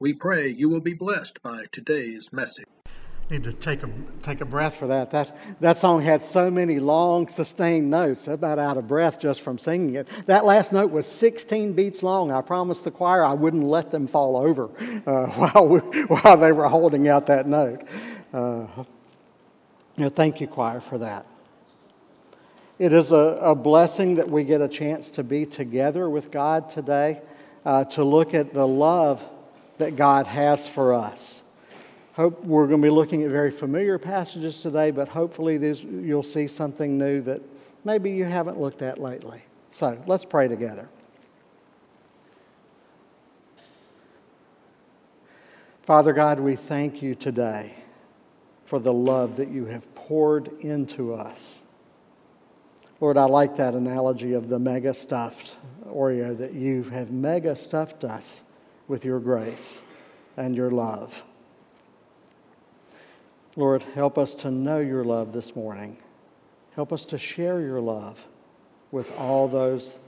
We 0.00 0.12
pray 0.12 0.46
you 0.46 0.68
will 0.68 0.78
be 0.78 0.94
blessed 0.94 1.42
by 1.42 1.64
today's 1.72 2.32
message. 2.32 2.66
Need 3.30 3.42
to 3.42 3.52
take 3.52 3.82
a 3.82 3.90
take 4.22 4.40
a 4.40 4.44
breath 4.44 4.76
for 4.76 4.86
that. 4.86 5.10
That 5.10 5.36
that 5.60 5.76
song 5.76 6.02
had 6.02 6.22
so 6.22 6.52
many 6.52 6.78
long 6.78 7.26
sustained 7.26 7.90
notes. 7.90 8.28
About 8.28 8.60
out 8.60 8.76
of 8.76 8.86
breath 8.86 9.18
just 9.18 9.40
from 9.40 9.58
singing 9.58 9.96
it. 9.96 10.06
That 10.26 10.44
last 10.44 10.72
note 10.72 10.92
was 10.92 11.08
16 11.08 11.72
beats 11.72 12.04
long. 12.04 12.30
I 12.30 12.42
promised 12.42 12.84
the 12.84 12.92
choir 12.92 13.24
I 13.24 13.32
wouldn't 13.32 13.64
let 13.64 13.90
them 13.90 14.06
fall 14.06 14.36
over 14.36 14.70
uh, 15.04 15.26
while 15.32 15.66
we, 15.66 15.80
while 15.80 16.36
they 16.36 16.52
were 16.52 16.68
holding 16.68 17.08
out 17.08 17.26
that 17.26 17.48
note. 17.48 17.82
Uh, 18.32 18.68
you 19.96 20.04
know, 20.04 20.10
thank 20.10 20.40
you, 20.40 20.46
choir, 20.46 20.80
for 20.80 20.98
that. 20.98 21.26
It 22.78 22.92
is 22.92 23.10
a, 23.10 23.16
a, 23.16 23.54
blessing 23.56 24.14
that 24.14 24.30
we 24.30 24.44
get 24.44 24.60
a 24.60 24.68
chance 24.68 25.10
to 25.10 25.24
be 25.24 25.44
together 25.44 26.08
with 26.08 26.30
God 26.30 26.70
today, 26.70 27.20
uh, 27.64 27.82
to 27.86 28.04
look 28.04 28.32
at 28.32 28.54
the 28.54 28.66
love 28.66 29.24
that 29.78 29.96
God 29.96 30.26
has 30.26 30.66
for 30.66 30.94
us. 30.94 31.42
Hope 32.14 32.44
we're 32.44 32.66
going 32.66 32.82
to 32.82 32.86
be 32.86 32.90
looking 32.90 33.22
at 33.22 33.30
very 33.30 33.50
familiar 33.50 33.98
passages 33.98 34.60
today, 34.60 34.90
but 34.90 35.08
hopefully 35.08 35.56
these, 35.56 35.82
you'll 35.82 36.22
see 36.22 36.48
something 36.48 36.98
new 36.98 37.20
that 37.22 37.40
maybe 37.84 38.10
you 38.10 38.24
haven't 38.24 38.60
looked 38.60 38.82
at 38.82 38.98
lately. 38.98 39.42
So 39.70 40.02
let's 40.06 40.24
pray 40.24 40.48
together. 40.48 40.88
Father 45.82 46.12
God, 46.12 46.40
we 46.40 46.56
thank 46.56 47.00
you 47.02 47.14
today 47.14 47.74
for 48.64 48.78
the 48.78 48.92
love 48.92 49.36
that 49.36 49.48
you 49.48 49.66
have 49.66 49.94
poured 49.94 50.48
into 50.60 51.14
us. 51.14 51.62
Lord, 53.00 53.16
I 53.16 53.24
like 53.24 53.56
that 53.56 53.74
analogy 53.74 54.34
of 54.34 54.48
the 54.48 54.58
mega 54.58 54.92
stuffed 54.92 55.54
Oreo 55.86 56.36
that 56.36 56.52
you 56.52 56.82
have 56.82 57.12
mega 57.12 57.54
stuffed 57.54 58.04
us 58.04 58.42
with 58.88 59.04
your 59.04 59.20
grace 59.20 59.80
and 60.36 60.56
your 60.56 60.70
love. 60.70 61.22
Lord, 63.54 63.82
help 63.94 64.18
us 64.18 64.34
to 64.36 64.50
know 64.50 64.78
your 64.78 65.04
love 65.04 65.32
this 65.32 65.54
morning. 65.54 65.98
Help 66.74 66.92
us 66.92 67.04
to 67.06 67.18
share 67.18 67.60
your 67.60 67.80
love 67.80 68.24
with 68.90 69.16
all 69.18 69.48
those 69.48 69.98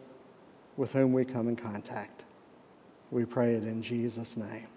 with 0.77 0.93
whom 0.93 1.13
we 1.13 1.25
come 1.25 1.49
in 1.49 1.57
contact. 1.57 2.25
We 3.11 3.25
pray 3.25 3.55
it 3.55 3.65
in 3.65 3.83
Jesus' 3.83 4.37
name. 4.37 4.69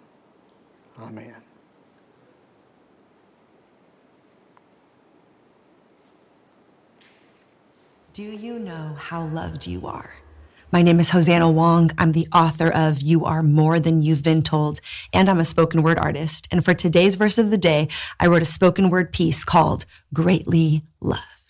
Amen. 1.00 1.36
Do 8.12 8.24
you 8.24 8.60
know 8.60 8.96
how 8.98 9.28
loved 9.28 9.66
you 9.66 9.88
are? 9.88 10.14
My 10.74 10.82
name 10.82 11.00
is 11.00 11.12
Hosanna 11.12 11.52
Wong. 11.52 11.92
I'm 12.00 12.14
the 12.14 12.28
author 12.34 12.68
of 12.68 13.00
You 13.00 13.26
Are 13.26 13.44
More 13.44 13.80
Than 13.80 14.02
You've 14.02 14.24
Been 14.24 14.42
Told, 14.42 14.82
and 15.14 15.30
I'm 15.30 15.40
a 15.40 15.46
spoken 15.46 15.84
word 15.84 16.00
artist. 16.00 16.48
And 16.50 16.66
for 16.66 16.74
today's 16.74 17.14
verse 17.14 17.38
of 17.38 17.52
the 17.52 17.60
day, 17.60 17.90
I 18.20 18.26
wrote 18.26 18.42
a 18.42 18.46
spoken 18.46 18.90
word 18.90 19.12
piece 19.14 19.44
called 19.44 19.86
Greatly 20.16 20.82
Loved. 21.00 21.43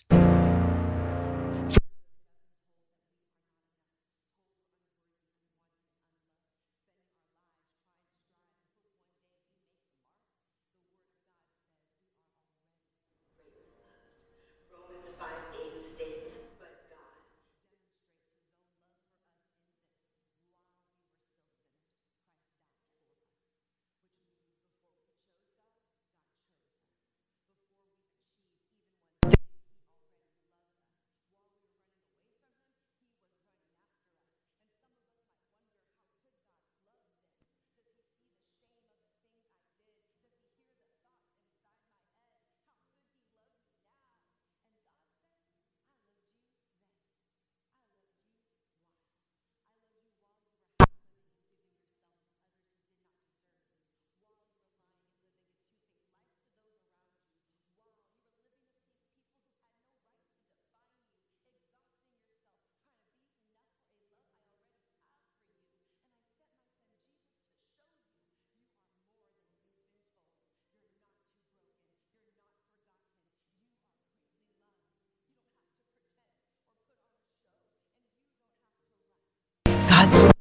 I 80.04 80.06
do. 80.06 80.33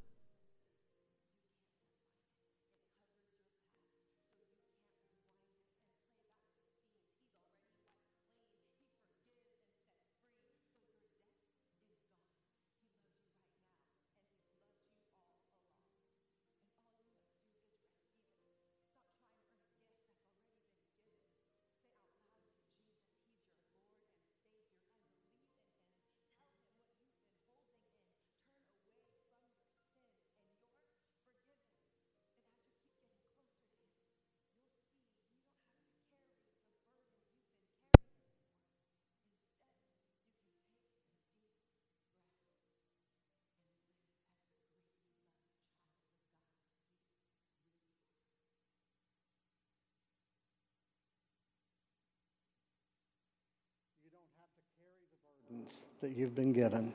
That 56.02 56.18
you've 56.18 56.36
been 56.36 56.54
given, 56.54 56.94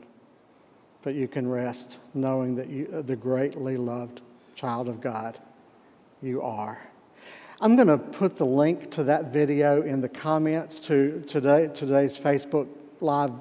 but 1.03 1.15
you 1.15 1.29
can 1.29 1.49
rest 1.49 1.99
knowing 2.15 2.56
that 2.56 2.69
you, 2.69 3.03
the 3.06 3.17
greatly 3.17 3.76
loved 3.76 4.20
child 4.55 4.88
of 4.88 5.00
God 5.00 5.38
you 6.23 6.43
are. 6.43 6.79
I'm 7.61 7.75
going 7.75 7.88
to 7.88 7.99
put 7.99 8.37
the 8.37 8.47
link 8.47 8.91
to 8.93 9.05
that 9.05 9.32
video 9.32 9.82
in 9.82 10.00
the 10.00 10.09
comments 10.09 10.79
to 10.81 11.25
today, 11.26 11.69
today's 11.75 12.17
Facebook 12.17 12.69
Live. 13.00 13.32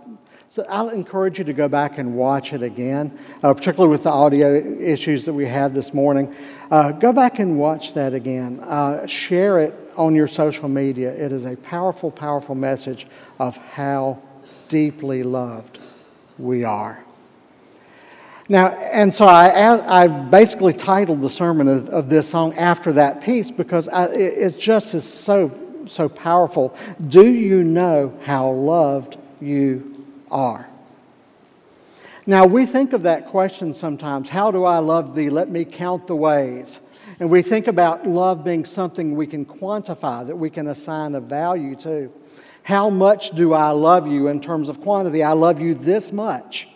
So 0.49 0.65
I'll 0.69 0.89
encourage 0.89 1.39
you 1.39 1.43
to 1.43 1.53
go 1.53 1.67
back 1.67 1.97
and 1.97 2.15
watch 2.15 2.53
it 2.53 2.63
again, 2.63 3.17
uh, 3.43 3.53
particularly 3.53 3.91
with 3.91 4.03
the 4.03 4.09
audio 4.09 4.55
issues 4.55 5.25
that 5.25 5.33
we 5.33 5.45
had 5.45 5.73
this 5.73 5.93
morning. 5.93 6.33
Uh, 6.71 6.93
go 6.93 7.11
back 7.11 7.39
and 7.39 7.59
watch 7.59 7.93
that 7.93 8.13
again. 8.13 8.59
Uh, 8.61 9.05
share 9.05 9.59
it 9.59 9.73
on 9.97 10.15
your 10.15 10.27
social 10.27 10.69
media. 10.69 11.11
It 11.11 11.31
is 11.31 11.45
a 11.45 11.57
powerful, 11.57 12.11
powerful 12.11 12.55
message 12.55 13.07
of 13.39 13.57
how 13.57 14.21
deeply 14.69 15.23
loved 15.23 15.79
we 16.37 16.63
are. 16.63 17.03
Now, 18.49 18.67
and 18.67 19.13
so 19.13 19.25
I, 19.25 20.03
I 20.03 20.07
basically 20.07 20.73
titled 20.73 21.21
the 21.21 21.29
sermon 21.29 21.67
of, 21.67 21.89
of 21.89 22.09
this 22.09 22.29
song 22.29 22.53
after 22.53 22.93
that 22.93 23.21
piece 23.21 23.51
because 23.51 23.89
I, 23.89 24.05
it, 24.05 24.53
it 24.53 24.59
just 24.59 24.93
is 24.93 25.11
so, 25.11 25.51
so 25.85 26.07
powerful. 26.07 26.75
Do 27.09 27.27
you 27.27 27.63
know 27.63 28.17
how 28.23 28.51
loved 28.51 29.17
you 29.41 30.05
are? 30.31 30.69
Now, 32.25 32.45
we 32.45 32.65
think 32.65 32.93
of 32.93 33.03
that 33.03 33.27
question 33.27 33.73
sometimes 33.73 34.29
How 34.29 34.51
do 34.51 34.63
I 34.63 34.79
love 34.79 35.15
thee? 35.15 35.29
Let 35.29 35.49
me 35.49 35.65
count 35.65 36.07
the 36.07 36.15
ways. 36.15 36.79
And 37.19 37.29
we 37.29 37.41
think 37.41 37.67
about 37.67 38.07
love 38.07 38.43
being 38.43 38.63
something 38.63 39.15
we 39.15 39.27
can 39.27 39.45
quantify, 39.45 40.27
that 40.27 40.35
we 40.35 40.49
can 40.49 40.67
assign 40.67 41.15
a 41.15 41.21
value 41.21 41.75
to. 41.77 42.11
How 42.67 42.89
much 42.89 43.29
do 43.29 43.53
I 43.53 43.69
love 43.69 44.11
you 44.11 44.27
in 44.27 44.41
terms 44.41 44.67
of 44.67 44.81
quantity? 44.81 45.23
I 45.23 45.31
love 45.31 45.61
you 45.61 45.73
this 45.73 46.11
much. 46.11 46.67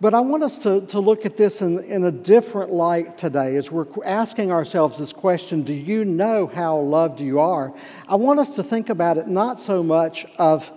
But 0.00 0.14
I 0.14 0.20
want 0.20 0.44
us 0.44 0.58
to, 0.58 0.82
to 0.82 1.00
look 1.00 1.26
at 1.26 1.36
this 1.36 1.60
in, 1.60 1.82
in 1.82 2.04
a 2.04 2.12
different 2.12 2.70
light 2.70 3.18
today 3.18 3.56
as 3.56 3.72
we're 3.72 3.88
asking 4.04 4.52
ourselves 4.52 5.00
this 5.00 5.12
question 5.12 5.64
Do 5.64 5.74
you 5.74 6.04
know 6.04 6.46
how 6.46 6.78
loved 6.78 7.20
you 7.20 7.40
are? 7.40 7.74
I 8.06 8.14
want 8.14 8.38
us 8.38 8.54
to 8.54 8.62
think 8.62 8.88
about 8.88 9.18
it 9.18 9.26
not 9.26 9.58
so 9.58 9.82
much 9.82 10.26
of 10.38 10.70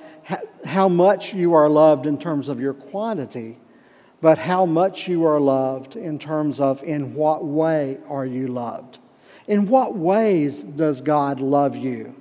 how 0.66 0.90
much 0.90 1.32
you 1.32 1.54
are 1.54 1.70
loved 1.70 2.08
in 2.08 2.18
terms 2.18 2.50
of 2.50 2.60
your 2.60 2.74
quantity, 2.74 3.60
but 4.20 4.40
how 4.40 4.66
much 4.66 5.08
you 5.08 5.26
are 5.26 5.40
loved 5.40 5.96
in 5.96 6.18
terms 6.18 6.60
of 6.60 6.82
in 6.82 7.14
what 7.14 7.46
way 7.46 8.00
are 8.08 8.26
you 8.26 8.48
loved. 8.48 8.98
In 9.46 9.68
what 9.68 9.96
ways 9.96 10.64
does 10.64 11.02
God 11.02 11.40
love 11.40 11.76
you? 11.76 12.19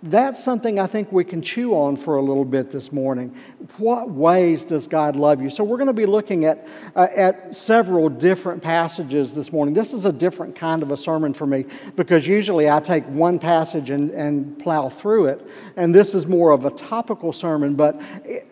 That's 0.00 0.42
something 0.42 0.78
I 0.78 0.86
think 0.86 1.10
we 1.10 1.24
can 1.24 1.42
chew 1.42 1.74
on 1.74 1.96
for 1.96 2.18
a 2.18 2.22
little 2.22 2.44
bit 2.44 2.70
this 2.70 2.92
morning. 2.92 3.34
What 3.78 4.08
ways 4.08 4.62
does 4.62 4.86
God 4.86 5.16
love 5.16 5.42
you? 5.42 5.50
So, 5.50 5.64
we're 5.64 5.76
going 5.76 5.88
to 5.88 5.92
be 5.92 6.06
looking 6.06 6.44
at, 6.44 6.68
uh, 6.94 7.08
at 7.16 7.56
several 7.56 8.08
different 8.08 8.62
passages 8.62 9.34
this 9.34 9.50
morning. 9.50 9.74
This 9.74 9.92
is 9.92 10.04
a 10.04 10.12
different 10.12 10.54
kind 10.54 10.84
of 10.84 10.92
a 10.92 10.96
sermon 10.96 11.34
for 11.34 11.46
me 11.46 11.64
because 11.96 12.28
usually 12.28 12.70
I 12.70 12.78
take 12.78 13.04
one 13.06 13.40
passage 13.40 13.90
and, 13.90 14.12
and 14.12 14.56
plow 14.60 14.88
through 14.88 15.26
it, 15.26 15.44
and 15.76 15.92
this 15.92 16.14
is 16.14 16.26
more 16.26 16.52
of 16.52 16.64
a 16.64 16.70
topical 16.70 17.32
sermon, 17.32 17.74
but 17.74 18.00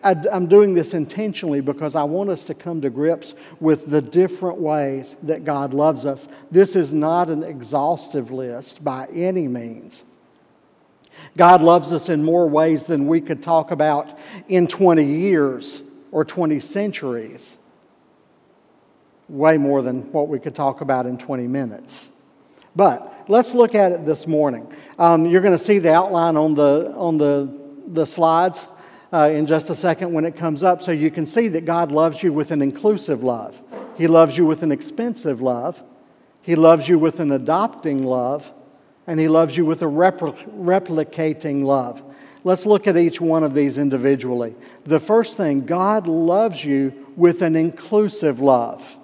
I, 0.03 0.17
I'm 0.29 0.47
doing 0.47 0.73
this 0.73 0.93
intentionally 0.93 1.61
because 1.61 1.95
I 1.95 2.03
want 2.03 2.29
us 2.29 2.43
to 2.43 2.55
come 2.55 2.81
to 2.81 2.89
grips 2.89 3.35
with 3.61 3.89
the 3.89 4.01
different 4.01 4.59
ways 4.59 5.15
that 5.23 5.45
God 5.45 5.73
loves 5.73 6.05
us. 6.05 6.27
This 6.51 6.75
is 6.75 6.93
not 6.93 7.29
an 7.29 7.43
exhaustive 7.43 8.31
list 8.31 8.83
by 8.83 9.07
any 9.13 9.47
means. 9.47 10.03
God 11.35 11.61
loves 11.61 11.93
us 11.93 12.09
in 12.09 12.23
more 12.23 12.47
ways 12.47 12.85
than 12.85 13.07
we 13.07 13.21
could 13.21 13.43
talk 13.43 13.71
about 13.71 14.17
in 14.47 14.67
20 14.67 15.03
years 15.03 15.81
or 16.11 16.25
20 16.25 16.59
centuries. 16.59 17.57
Way 19.29 19.57
more 19.57 19.81
than 19.81 20.11
what 20.11 20.27
we 20.27 20.39
could 20.39 20.55
talk 20.55 20.81
about 20.81 21.05
in 21.05 21.17
20 21.17 21.47
minutes. 21.47 22.11
But 22.75 23.25
let's 23.27 23.53
look 23.53 23.75
at 23.75 23.91
it 23.91 24.05
this 24.05 24.25
morning. 24.25 24.71
Um, 24.97 25.25
you're 25.25 25.41
going 25.41 25.57
to 25.57 25.63
see 25.63 25.79
the 25.79 25.93
outline 25.93 26.37
on 26.37 26.53
the, 26.53 26.93
on 26.95 27.17
the, 27.17 27.51
the 27.87 28.05
slides 28.05 28.67
uh, 29.11 29.29
in 29.31 29.45
just 29.45 29.69
a 29.69 29.75
second 29.75 30.13
when 30.13 30.25
it 30.25 30.35
comes 30.35 30.63
up, 30.63 30.81
so 30.81 30.91
you 30.91 31.11
can 31.11 31.25
see 31.25 31.47
that 31.49 31.65
God 31.65 31.91
loves 31.91 32.21
you 32.23 32.33
with 32.33 32.51
an 32.51 32.61
inclusive 32.61 33.23
love. 33.23 33.61
He 33.95 34.07
loves 34.07 34.37
you 34.37 34.45
with 34.45 34.63
an 34.63 34.71
expensive 34.71 35.41
love. 35.41 35.81
He 36.41 36.55
loves 36.55 36.87
you 36.87 36.99
with 36.99 37.19
an 37.19 37.31
adopting 37.31 38.03
love 38.03 38.51
and 39.07 39.19
He 39.19 39.27
loves 39.27 39.55
you 39.57 39.65
with 39.65 39.81
a 39.81 39.85
repl- 39.85 40.37
replicating 40.55 41.63
love. 41.63 42.03
Let's 42.43 42.65
look 42.65 42.87
at 42.87 42.95
each 42.95 43.19
one 43.19 43.43
of 43.43 43.53
these 43.53 43.77
individually. 43.77 44.55
The 44.85 44.99
first 44.99 45.37
thing, 45.37 45.65
God 45.65 46.07
loves 46.07 46.63
you 46.63 47.07
with 47.15 47.41
an 47.41 47.55
inclusive 47.55 48.39
love, 48.39 48.95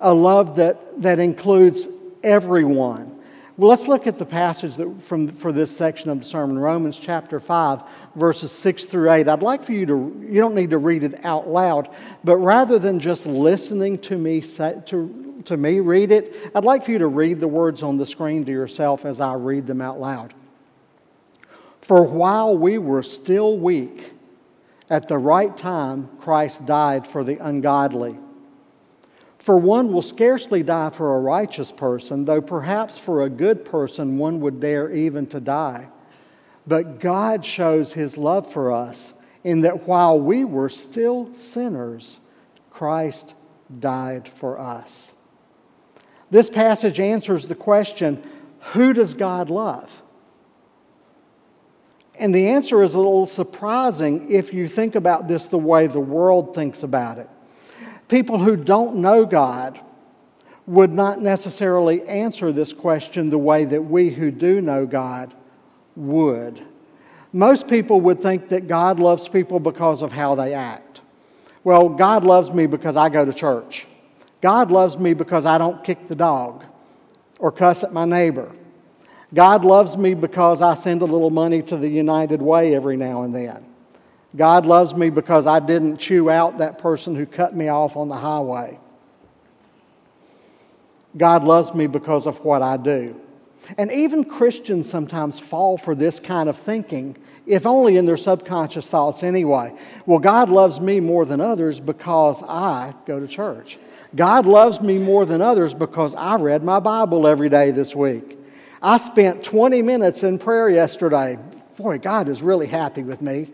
a 0.00 0.14
love 0.14 0.56
that, 0.56 1.02
that 1.02 1.18
includes 1.18 1.88
everyone. 2.22 3.14
Well, 3.56 3.70
let's 3.70 3.86
look 3.86 4.08
at 4.08 4.18
the 4.18 4.26
passage 4.26 4.76
that 4.76 5.00
from, 5.00 5.28
for 5.28 5.52
this 5.52 5.76
section 5.76 6.10
of 6.10 6.18
the 6.18 6.24
sermon, 6.24 6.58
Romans 6.58 6.98
chapter 6.98 7.38
5, 7.38 7.82
verses 8.16 8.50
6 8.50 8.84
through 8.84 9.12
8. 9.12 9.28
I'd 9.28 9.42
like 9.42 9.62
for 9.62 9.72
you 9.72 9.86
to, 9.86 10.26
you 10.28 10.40
don't 10.40 10.56
need 10.56 10.70
to 10.70 10.78
read 10.78 11.04
it 11.04 11.24
out 11.24 11.48
loud, 11.48 11.88
but 12.24 12.36
rather 12.38 12.80
than 12.80 12.98
just 12.98 13.26
listening 13.26 13.98
to 13.98 14.18
me, 14.18 14.40
say, 14.40 14.82
to, 14.86 15.33
to 15.46 15.56
me 15.56 15.80
read 15.80 16.10
it, 16.10 16.34
I'd 16.54 16.64
like 16.64 16.84
for 16.84 16.90
you 16.90 16.98
to 16.98 17.06
read 17.06 17.40
the 17.40 17.48
words 17.48 17.82
on 17.82 17.96
the 17.96 18.06
screen 18.06 18.44
to 18.44 18.52
yourself 18.52 19.04
as 19.04 19.20
I 19.20 19.34
read 19.34 19.66
them 19.66 19.80
out 19.80 20.00
loud. 20.00 20.34
For 21.80 22.04
while 22.04 22.56
we 22.56 22.78
were 22.78 23.02
still 23.02 23.58
weak, 23.58 24.12
at 24.90 25.08
the 25.08 25.18
right 25.18 25.56
time, 25.56 26.08
Christ 26.20 26.66
died 26.66 27.06
for 27.06 27.24
the 27.24 27.38
ungodly. 27.38 28.18
For 29.38 29.58
one 29.58 29.92
will 29.92 30.02
scarcely 30.02 30.62
die 30.62 30.90
for 30.90 31.16
a 31.16 31.20
righteous 31.20 31.70
person, 31.70 32.24
though 32.24 32.40
perhaps 32.40 32.98
for 32.98 33.22
a 33.22 33.30
good 33.30 33.64
person 33.64 34.18
one 34.18 34.40
would 34.40 34.60
dare 34.60 34.90
even 34.90 35.26
to 35.28 35.40
die. 35.40 35.88
But 36.66 37.00
God 37.00 37.44
shows 37.44 37.92
his 37.92 38.16
love 38.16 38.50
for 38.50 38.72
us 38.72 39.12
in 39.42 39.60
that 39.62 39.86
while 39.86 40.18
we 40.18 40.44
were 40.44 40.70
still 40.70 41.34
sinners, 41.34 42.20
Christ 42.70 43.34
died 43.78 44.28
for 44.28 44.58
us. 44.58 45.12
This 46.34 46.50
passage 46.50 46.98
answers 46.98 47.46
the 47.46 47.54
question 47.54 48.20
who 48.72 48.92
does 48.92 49.14
God 49.14 49.50
love? 49.50 50.02
And 52.18 52.34
the 52.34 52.48
answer 52.48 52.82
is 52.82 52.94
a 52.94 52.98
little 52.98 53.26
surprising 53.26 54.32
if 54.32 54.52
you 54.52 54.66
think 54.66 54.96
about 54.96 55.28
this 55.28 55.44
the 55.44 55.58
way 55.58 55.86
the 55.86 56.00
world 56.00 56.52
thinks 56.52 56.82
about 56.82 57.18
it. 57.18 57.30
People 58.08 58.40
who 58.40 58.56
don't 58.56 58.96
know 58.96 59.24
God 59.24 59.78
would 60.66 60.92
not 60.92 61.22
necessarily 61.22 62.02
answer 62.08 62.50
this 62.50 62.72
question 62.72 63.30
the 63.30 63.38
way 63.38 63.64
that 63.66 63.82
we 63.82 64.10
who 64.10 64.32
do 64.32 64.60
know 64.60 64.86
God 64.86 65.32
would. 65.94 66.60
Most 67.32 67.68
people 67.68 68.00
would 68.00 68.20
think 68.20 68.48
that 68.48 68.66
God 68.66 68.98
loves 68.98 69.28
people 69.28 69.60
because 69.60 70.02
of 70.02 70.10
how 70.10 70.34
they 70.34 70.52
act. 70.52 71.00
Well, 71.62 71.90
God 71.90 72.24
loves 72.24 72.50
me 72.50 72.66
because 72.66 72.96
I 72.96 73.08
go 73.08 73.24
to 73.24 73.32
church. 73.32 73.86
God 74.44 74.70
loves 74.70 74.98
me 74.98 75.14
because 75.14 75.46
I 75.46 75.56
don't 75.56 75.82
kick 75.82 76.06
the 76.06 76.14
dog 76.14 76.66
or 77.38 77.50
cuss 77.50 77.82
at 77.82 77.94
my 77.94 78.04
neighbor. 78.04 78.52
God 79.32 79.64
loves 79.64 79.96
me 79.96 80.12
because 80.12 80.60
I 80.60 80.74
send 80.74 81.00
a 81.00 81.06
little 81.06 81.30
money 81.30 81.62
to 81.62 81.78
the 81.78 81.88
United 81.88 82.42
Way 82.42 82.76
every 82.76 82.98
now 82.98 83.22
and 83.22 83.34
then. 83.34 83.64
God 84.36 84.66
loves 84.66 84.92
me 84.92 85.08
because 85.08 85.46
I 85.46 85.60
didn't 85.60 85.96
chew 85.96 86.28
out 86.28 86.58
that 86.58 86.76
person 86.76 87.14
who 87.14 87.24
cut 87.24 87.56
me 87.56 87.68
off 87.68 87.96
on 87.96 88.08
the 88.08 88.16
highway. 88.16 88.78
God 91.16 91.42
loves 91.42 91.72
me 91.72 91.86
because 91.86 92.26
of 92.26 92.44
what 92.44 92.60
I 92.60 92.76
do. 92.76 93.18
And 93.78 93.90
even 93.90 94.24
Christians 94.24 94.90
sometimes 94.90 95.40
fall 95.40 95.78
for 95.78 95.94
this 95.94 96.20
kind 96.20 96.50
of 96.50 96.58
thinking, 96.58 97.16
if 97.46 97.64
only 97.64 97.96
in 97.96 98.04
their 98.04 98.18
subconscious 98.18 98.90
thoughts 98.90 99.22
anyway. 99.22 99.74
Well, 100.04 100.18
God 100.18 100.50
loves 100.50 100.80
me 100.80 101.00
more 101.00 101.24
than 101.24 101.40
others 101.40 101.80
because 101.80 102.42
I 102.42 102.92
go 103.06 103.18
to 103.18 103.26
church. 103.26 103.78
God 104.14 104.46
loves 104.46 104.80
me 104.80 104.98
more 104.98 105.24
than 105.24 105.42
others 105.42 105.74
because 105.74 106.14
I 106.14 106.36
read 106.36 106.62
my 106.62 106.78
Bible 106.78 107.26
every 107.26 107.48
day 107.48 107.70
this 107.70 107.94
week. 107.94 108.38
I 108.80 108.98
spent 108.98 109.42
20 109.42 109.82
minutes 109.82 110.22
in 110.22 110.38
prayer 110.38 110.68
yesterday. 110.68 111.38
Boy, 111.76 111.98
God 111.98 112.28
is 112.28 112.42
really 112.42 112.66
happy 112.66 113.02
with 113.02 113.20
me. 113.20 113.48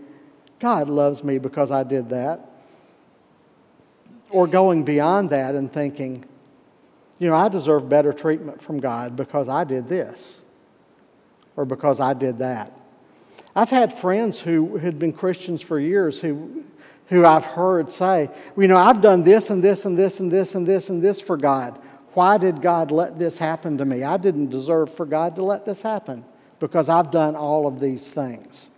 God 0.59 0.89
loves 0.89 1.25
me 1.25 1.39
because 1.39 1.71
I 1.71 1.85
did 1.85 2.11
that. 2.11 2.51
Or 4.29 4.47
going 4.47 4.85
beyond 4.85 5.31
that 5.31 5.55
and 5.55 5.73
thinking, 5.73 6.25
you 7.19 7.29
know, 7.29 7.35
I 7.35 7.49
deserve 7.49 7.89
better 7.89 8.13
treatment 8.13 8.61
from 8.61 8.81
God 8.81 9.17
because 9.17 9.49
I 9.49 9.65
did 9.65 9.89
this 9.89 10.41
or 11.57 11.65
because 11.65 12.01
I 12.01 12.13
did 12.13 12.39
that. 12.39 12.73
I've 13.55 13.71
had 13.71 13.93
friends 13.93 14.39
who 14.39 14.77
had 14.77 14.99
been 14.99 15.13
Christians 15.13 15.61
for 15.61 15.79
years 15.79 16.21
who, 16.21 16.65
who 17.11 17.27
I've 17.27 17.45
heard 17.45 17.91
say, 17.91 18.31
you 18.57 18.69
know, 18.69 18.77
I've 18.77 19.01
done 19.01 19.25
this 19.25 19.51
and 19.51 19.63
this 19.63 19.85
and 19.85 19.99
this 19.99 20.21
and 20.21 20.31
this 20.31 20.55
and 20.55 20.67
this 20.67 20.89
and 20.89 21.03
this 21.03 21.21
for 21.21 21.37
God. 21.37 21.79
Why 22.15 22.39
did 22.39 22.63
God 22.63 22.91
let 22.91 23.19
this 23.19 23.37
happen 23.37 23.79
to 23.79 23.85
me? 23.85 24.05
I 24.05 24.17
didn't 24.17 24.51
deserve 24.51 24.95
for 24.95 25.05
God 25.05 25.37
to 25.37 25.43
let 25.43 25.65
this 25.65 25.83
happen 25.83 26.25
because 26.61 26.89
I've 26.89 27.11
done 27.11 27.37
all 27.37 27.67
of 27.67 27.81
these 27.81 28.09
things 28.09 28.69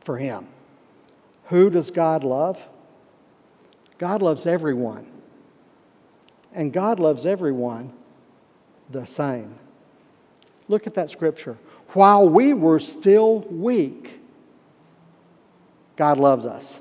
for 0.00 0.18
him. 0.18 0.46
Who 1.46 1.70
does 1.70 1.90
God 1.90 2.24
love? 2.24 2.64
God 3.98 4.20
loves 4.20 4.46
everyone. 4.46 5.06
And 6.52 6.72
God 6.72 6.98
loves 6.98 7.26
everyone 7.26 7.92
the 8.90 9.06
same. 9.06 9.54
Look 10.66 10.86
at 10.86 10.94
that 10.94 11.10
scripture. 11.10 11.56
While 11.90 12.28
we 12.28 12.54
were 12.54 12.80
still 12.80 13.40
weak, 13.40 14.21
God 15.96 16.18
loves 16.18 16.46
us. 16.46 16.80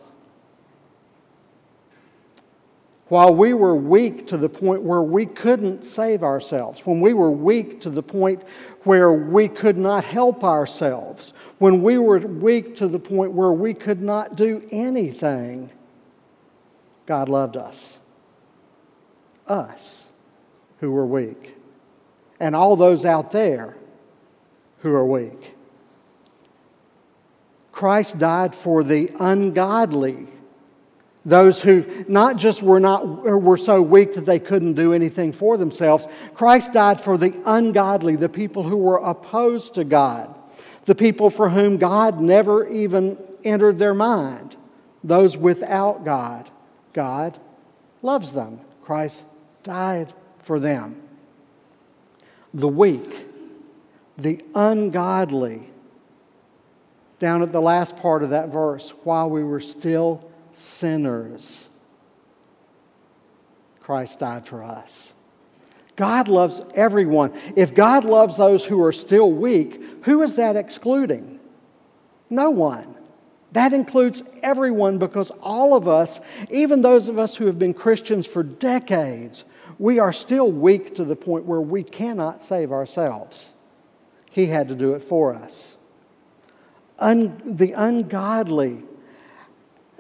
While 3.08 3.36
we 3.36 3.54
were 3.54 3.76
weak 3.76 4.28
to 4.28 4.38
the 4.38 4.48
point 4.48 4.84
where 4.84 5.02
we 5.02 5.26
couldn't 5.26 5.86
save 5.86 6.24
ourselves, 6.24 6.86
when 6.86 7.02
we 7.02 7.14
were 7.14 7.30
weak 7.30 7.82
to 7.82 7.90
the 7.90 8.02
point 8.02 8.42
where 8.84 9.12
we 9.12 9.50
could 9.50 9.76
not 9.76 10.06
help 10.06 10.46
ourselves, 10.46 11.34
when 11.58 11.82
we 11.82 11.98
were 11.98 12.20
weak 12.20 12.78
to 12.78 12.88
the 12.88 13.00
point 13.00 13.34
where 13.34 13.52
we 13.52 13.74
could 13.74 14.02
not 14.02 14.38
do 14.38 14.66
anything, 14.72 15.70
God 17.06 17.28
loved 17.28 17.58
us. 17.58 18.00
Us 19.46 20.08
who 20.80 20.92
were 20.92 21.06
weak. 21.06 21.58
And 22.40 22.56
all 22.56 22.78
those 22.78 23.04
out 23.04 23.32
there 23.32 23.76
who 24.80 24.94
are 24.94 25.06
weak. 25.06 25.54
Christ 27.72 28.20
died 28.20 28.56
for 28.56 28.84
the 28.84 29.12
ungodly 29.20 30.28
those 31.24 31.62
who 31.62 31.86
not 32.08 32.38
just 32.38 32.64
were 32.64 32.80
not 32.80 33.06
were 33.06 33.58
so 33.58 33.82
weak 33.82 34.16
that 34.16 34.26
they 34.26 34.40
couldn't 34.40 34.74
do 34.74 34.92
anything 34.94 35.32
for 35.32 35.56
themselves. 35.56 36.08
Christ 36.34 36.74
died 36.74 37.00
for 37.00 37.18
the 37.18 37.40
ungodly, 37.46 38.16
the 38.16 38.30
people 38.30 38.64
who 38.64 38.78
were 38.78 38.98
opposed 38.98 39.76
to 39.76 39.84
God, 39.84 40.34
the 40.86 40.96
people 40.96 41.30
for 41.30 41.50
whom 41.50 41.78
God 41.78 42.20
never 42.20 42.68
even 42.68 43.18
entered 43.44 43.78
their 43.78 43.94
mind, 43.94 44.56
those 45.04 45.38
without 45.38 46.04
God. 46.04 46.50
God 46.94 47.40
loves 48.02 48.34
them. 48.34 48.60
Christ 48.82 49.24
died 49.62 50.14
for 50.40 50.60
them. 50.60 51.00
The 52.52 52.68
weak, 52.68 53.28
the 54.18 54.44
ungodly, 54.56 55.70
down 57.22 57.44
at 57.44 57.52
the 57.52 57.62
last 57.62 57.96
part 57.98 58.24
of 58.24 58.32
that 58.32 58.50
verse, 58.50 58.90
while 59.04 59.30
we 59.30 59.44
were 59.44 59.60
still 59.60 60.28
sinners. 60.56 61.70
Christ 63.80 64.18
died 64.18 64.48
for 64.48 64.64
us. 64.64 65.14
God 65.96 66.28
loves 66.28 66.62
everyone. 66.74 67.32
If 67.56 67.76
God 67.76 68.06
loves 68.06 68.38
those 68.38 68.66
who 68.66 68.84
are 68.84 68.92
still 68.92 69.32
weak, 69.32 69.80
who 70.02 70.24
is 70.24 70.36
that 70.38 70.56
excluding? 70.56 71.40
No 72.32 72.50
one. 72.50 72.96
That 73.52 73.72
includes 73.72 74.24
everyone 74.42 74.98
because 74.98 75.30
all 75.42 75.76
of 75.76 75.88
us, 75.88 76.20
even 76.50 76.82
those 76.82 77.08
of 77.08 77.20
us 77.20 77.36
who 77.36 77.46
have 77.46 77.60
been 77.60 77.76
Christians 77.76 78.26
for 78.26 78.42
decades, 78.42 79.44
we 79.78 80.00
are 80.00 80.14
still 80.14 80.52
weak 80.52 80.96
to 80.96 81.06
the 81.06 81.16
point 81.16 81.46
where 81.46 81.62
we 81.62 81.84
cannot 81.84 82.44
save 82.44 82.72
ourselves. 82.72 83.54
He 84.32 84.48
had 84.48 84.70
to 84.70 84.76
do 84.76 84.96
it 84.96 85.04
for 85.04 85.36
us. 85.36 85.78
Un- 87.02 87.42
the 87.46 87.74
ungodly 87.74 88.84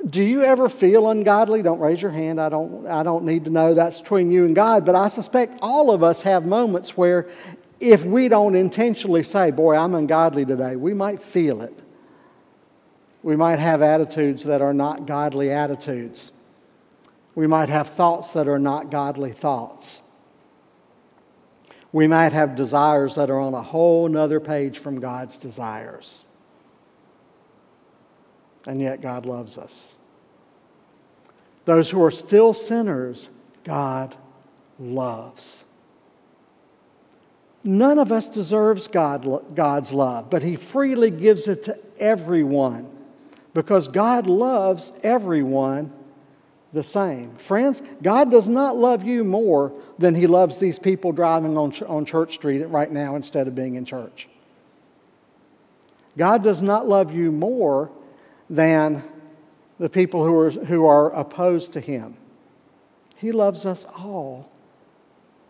do 0.09 0.23
you 0.23 0.43
ever 0.43 0.67
feel 0.67 1.09
ungodly? 1.09 1.61
Don't 1.61 1.79
raise 1.79 2.01
your 2.01 2.11
hand. 2.11 2.41
I 2.41 2.49
don't, 2.49 2.87
I 2.87 3.03
don't 3.03 3.23
need 3.23 3.45
to 3.45 3.51
know. 3.51 3.73
That's 3.73 4.01
between 4.01 4.31
you 4.31 4.45
and 4.45 4.55
God. 4.55 4.85
But 4.85 4.95
I 4.95 5.07
suspect 5.09 5.59
all 5.61 5.91
of 5.91 6.03
us 6.03 6.23
have 6.23 6.45
moments 6.45 6.97
where 6.97 7.29
if 7.79 8.03
we 8.03 8.27
don't 8.27 8.55
intentionally 8.55 9.23
say, 9.23 9.51
Boy, 9.51 9.75
I'm 9.75 9.93
ungodly 9.93 10.45
today, 10.45 10.75
we 10.75 10.93
might 10.93 11.21
feel 11.21 11.61
it. 11.61 11.77
We 13.23 13.35
might 13.35 13.59
have 13.59 13.83
attitudes 13.83 14.43
that 14.45 14.61
are 14.61 14.73
not 14.73 15.05
godly 15.05 15.51
attitudes. 15.51 16.31
We 17.35 17.45
might 17.45 17.69
have 17.69 17.89
thoughts 17.89 18.31
that 18.31 18.47
are 18.47 18.59
not 18.59 18.89
godly 18.89 19.31
thoughts. 19.31 20.01
We 21.91 22.07
might 22.07 22.33
have 22.33 22.55
desires 22.55 23.15
that 23.15 23.29
are 23.29 23.39
on 23.39 23.53
a 23.53 23.61
whole 23.61 24.07
nother 24.09 24.39
page 24.39 24.79
from 24.79 24.99
God's 24.99 25.37
desires 25.37 26.23
and 28.67 28.79
yet 28.79 29.01
God 29.01 29.25
loves 29.25 29.57
us. 29.57 29.95
Those 31.65 31.89
who 31.89 32.03
are 32.03 32.11
still 32.11 32.53
sinners, 32.53 33.29
God 33.63 34.15
loves. 34.79 35.63
None 37.63 37.99
of 37.99 38.11
us 38.11 38.27
deserves 38.27 38.87
God, 38.87 39.55
God's 39.55 39.91
love, 39.91 40.29
but 40.29 40.41
He 40.41 40.55
freely 40.55 41.11
gives 41.11 41.47
it 41.47 41.63
to 41.63 41.77
everyone 41.99 42.89
because 43.53 43.87
God 43.87 44.25
loves 44.25 44.91
everyone 45.03 45.93
the 46.73 46.81
same. 46.81 47.35
Friends, 47.35 47.81
God 48.01 48.31
does 48.31 48.47
not 48.47 48.77
love 48.77 49.03
you 49.03 49.23
more 49.23 49.73
than 49.99 50.15
He 50.15 50.25
loves 50.25 50.57
these 50.57 50.79
people 50.79 51.11
driving 51.11 51.57
on, 51.57 51.73
on 51.85 52.05
Church 52.05 52.35
Street 52.35 52.63
right 52.63 52.91
now 52.91 53.15
instead 53.15 53.47
of 53.47 53.53
being 53.53 53.75
in 53.75 53.85
church. 53.85 54.27
God 56.17 56.43
does 56.43 56.61
not 56.61 56.87
love 56.87 57.13
you 57.13 57.31
more 57.31 57.91
than 58.51 59.01
the 59.79 59.89
people 59.89 60.23
who 60.23 60.37
are, 60.37 60.51
who 60.51 60.85
are 60.85 61.11
opposed 61.15 61.73
to 61.73 61.79
him. 61.79 62.15
He 63.15 63.31
loves 63.31 63.65
us 63.65 63.85
all 63.97 64.51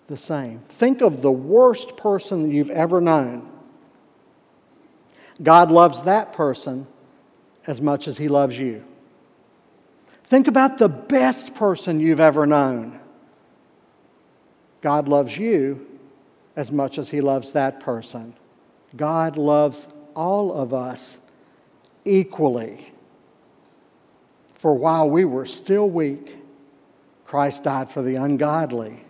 the 0.07 0.17
same. 0.17 0.59
Think 0.69 1.01
of 1.01 1.21
the 1.21 1.31
worst 1.31 1.97
person 1.97 2.43
that 2.43 2.53
you've 2.53 2.69
ever 2.69 3.01
known. 3.01 3.49
God 5.41 5.71
loves 5.71 6.03
that 6.03 6.31
person 6.33 6.85
as 7.65 7.81
much 7.81 8.07
as 8.07 8.17
he 8.17 8.27
loves 8.27 8.57
you. 8.57 8.83
Think 10.25 10.47
about 10.47 10.77
the 10.77 10.89
best 10.89 11.55
person 11.55 11.99
you've 11.99 12.19
ever 12.19 12.45
known. 12.45 12.99
God 14.81 15.07
loves 15.07 15.35
you 15.35 15.87
as 16.55 16.71
much 16.71 16.97
as 16.97 17.09
he 17.09 17.19
loves 17.19 17.53
that 17.53 17.79
person. 17.79 18.35
God 18.95 19.37
loves 19.37 19.87
all 20.15 20.53
of 20.53 20.73
us 20.73 21.17
equally. 22.05 22.90
For 24.61 24.75
while 24.75 25.09
we 25.09 25.25
were 25.25 25.47
still 25.47 25.89
weak, 25.89 26.37
Christ 27.25 27.63
died 27.63 27.89
for 27.89 28.03
the 28.03 28.13
ungodly. 28.17 29.03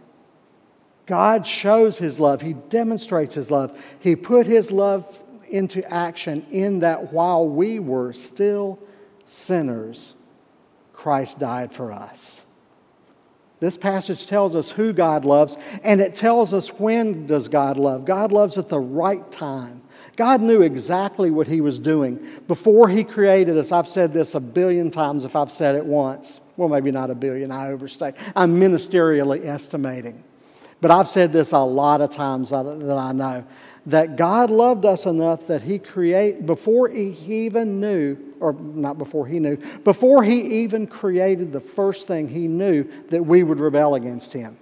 God 1.05 1.46
shows 1.46 1.98
his 1.98 2.22
love, 2.22 2.41
he 2.41 2.53
demonstrates 2.53 3.36
his 3.36 3.51
love. 3.51 3.77
He 4.00 4.15
put 4.15 4.48
his 4.48 4.72
love 4.72 5.22
into 5.50 5.84
action 5.93 6.46
in 6.51 6.79
that 6.79 7.12
while 7.12 7.46
we 7.46 7.79
were 7.79 8.13
still 8.13 8.79
sinners, 9.27 10.13
Christ 10.93 11.38
died 11.38 11.74
for 11.74 11.91
us. 11.91 12.46
This 13.60 13.75
passage 13.75 14.27
tells 14.27 14.55
us 14.55 14.72
who 14.72 14.93
God 14.93 15.25
loves, 15.25 15.58
and 15.84 16.00
it 16.00 16.15
tells 16.15 16.53
us 16.53 16.70
when 16.70 17.27
does 17.27 17.50
God 17.50 17.75
love. 17.75 18.05
God 18.05 18.31
loves 18.31 18.58
at 18.58 18.70
the 18.70 18.79
right 18.79 19.29
time. 19.34 19.81
God 20.15 20.41
knew 20.41 20.62
exactly 20.62 21.32
what 21.32 21.48
He 21.48 21.62
was 21.62 21.80
doing. 21.80 22.27
Before 22.48 22.89
He 22.89 23.03
created 23.03 23.58
us, 23.58 23.72
I've 23.72 23.88
said 23.88 24.13
this 24.13 24.36
a 24.36 24.39
billion 24.39 24.91
times 24.91 25.24
if 25.24 25.36
I've 25.36 25.51
said 25.51 25.75
it 25.75 25.86
once. 25.86 26.39
Well, 26.58 26.70
maybe 26.70 26.91
not 26.91 27.10
a 27.10 27.15
billion, 27.15 27.51
I 27.51 27.72
overstate. 27.72 28.15
I'm 28.36 28.60
ministerially 28.60 29.46
estimating. 29.46 30.24
But 30.80 30.91
I've 30.91 31.10
said 31.10 31.32
this 31.32 31.51
a 31.51 31.60
lot 31.60 32.01
of 32.01 32.12
times 32.12 32.50
that 32.50 32.65
I 32.98 33.12
know 33.12 33.46
that 33.88 34.15
God 34.15 34.51
loved 34.51 34.86
us 34.86 35.06
enough 35.06 35.48
that 35.48 35.63
He 35.63 35.80
create 35.80 36.46
before 36.46 36.89
He 36.89 37.18
even 37.27 37.80
knew, 37.80 38.18
or 38.39 38.53
not 38.53 38.98
before 38.98 39.25
He 39.25 39.39
knew, 39.39 39.58
before 39.84 40.24
He 40.24 40.62
even 40.62 40.86
created 40.88 41.51
the 41.51 41.60
first 41.60 42.06
thing 42.06 42.27
He 42.27 42.48
knew 42.48 42.84
that 43.10 43.25
we 43.25 43.44
would 43.44 43.60
rebel 43.60 43.96
against 43.96 44.34
Him. 44.34 44.58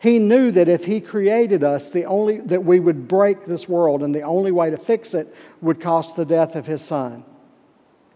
He 0.00 0.18
knew 0.18 0.50
that 0.52 0.66
if 0.66 0.86
He 0.86 1.00
created 1.00 1.62
us, 1.62 1.90
the 1.90 2.06
only, 2.06 2.38
that 2.40 2.64
we 2.64 2.80
would 2.80 3.06
break 3.06 3.44
this 3.44 3.68
world, 3.68 4.02
and 4.02 4.14
the 4.14 4.22
only 4.22 4.50
way 4.50 4.70
to 4.70 4.78
fix 4.78 5.12
it 5.12 5.32
would 5.60 5.78
cost 5.78 6.16
the 6.16 6.24
death 6.24 6.56
of 6.56 6.66
His 6.66 6.82
Son. 6.82 7.22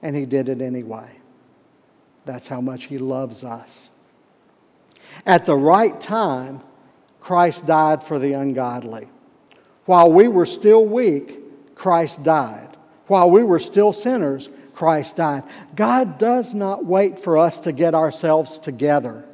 And 0.01 0.17
He 0.17 0.25
did 0.25 0.49
it 0.49 0.63
anyway. 0.63 1.21
That's 2.25 2.49
how 2.49 2.63
much 2.63 2.85
He 2.85 2.97
loves 2.97 3.45
us. 3.45 3.91
At 5.27 5.45
the 5.45 5.57
right 5.57 6.01
time, 6.01 6.63
Christ 7.21 7.67
died 7.67 8.03
for 8.03 8.19
the 8.19 8.33
ungodly. 8.33 9.09
While 9.85 10.11
we 10.11 10.27
were 10.27 10.47
still 10.47 10.87
weak, 10.87 11.75
Christ 11.75 12.23
died. 12.23 12.79
While 13.09 13.31
we 13.31 13.43
were 13.43 13.59
still 13.59 13.93
sinners, 13.93 14.49
Christ 14.73 15.17
died. 15.17 15.43
God 15.77 16.17
does 16.17 16.55
not 16.55 16.87
wait 16.87 17.19
for 17.19 17.37
us 17.37 17.61
to 17.61 17.73
get 17.73 17.95
ourselves 17.95 18.59
together 18.59 19.27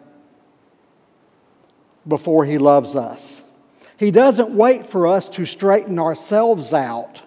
before 2.11 2.45
He 2.45 2.59
loves 2.59 2.95
us. 2.95 3.43
He 3.97 4.11
doesn't 4.11 4.51
wait 4.51 4.87
for 4.87 5.07
us 5.07 5.31
to 5.31 5.47
straighten 5.47 5.99
ourselves 5.99 6.75
out 6.75 7.23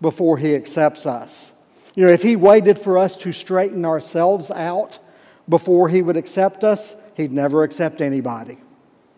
before 0.00 0.38
He 0.38 0.54
accepts 0.54 1.04
us. 1.06 1.52
You 1.96 2.06
know, 2.06 2.12
if 2.12 2.22
He 2.22 2.36
waited 2.36 2.78
for 2.78 2.98
us 2.98 3.16
to 3.18 3.32
straighten 3.32 3.84
ourselves 3.84 4.52
out 4.52 5.00
before 5.48 5.88
He 5.88 6.02
would 6.02 6.16
accept 6.16 6.62
us, 6.62 6.94
He'd 7.16 7.32
never 7.32 7.64
accept 7.64 8.00
anybody 8.00 8.58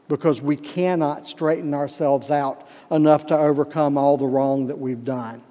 because 0.09 0.41
we 0.41 0.57
cannot 0.57 1.27
straighten 1.27 1.75
ourselves 1.75 2.31
out 2.31 2.67
enough 2.91 3.27
to 3.27 3.37
overcome 3.37 3.99
all 3.99 4.17
the 4.17 4.27
wrong 4.27 4.69
that 4.69 4.79
we've 4.79 5.05
done. 5.05 5.43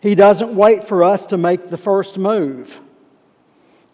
He 0.00 0.14
doesn't 0.14 0.54
wait 0.54 0.84
for 0.84 1.02
us 1.02 1.26
to 1.26 1.36
make 1.36 1.68
the 1.68 1.76
first 1.76 2.18
move. 2.18 2.80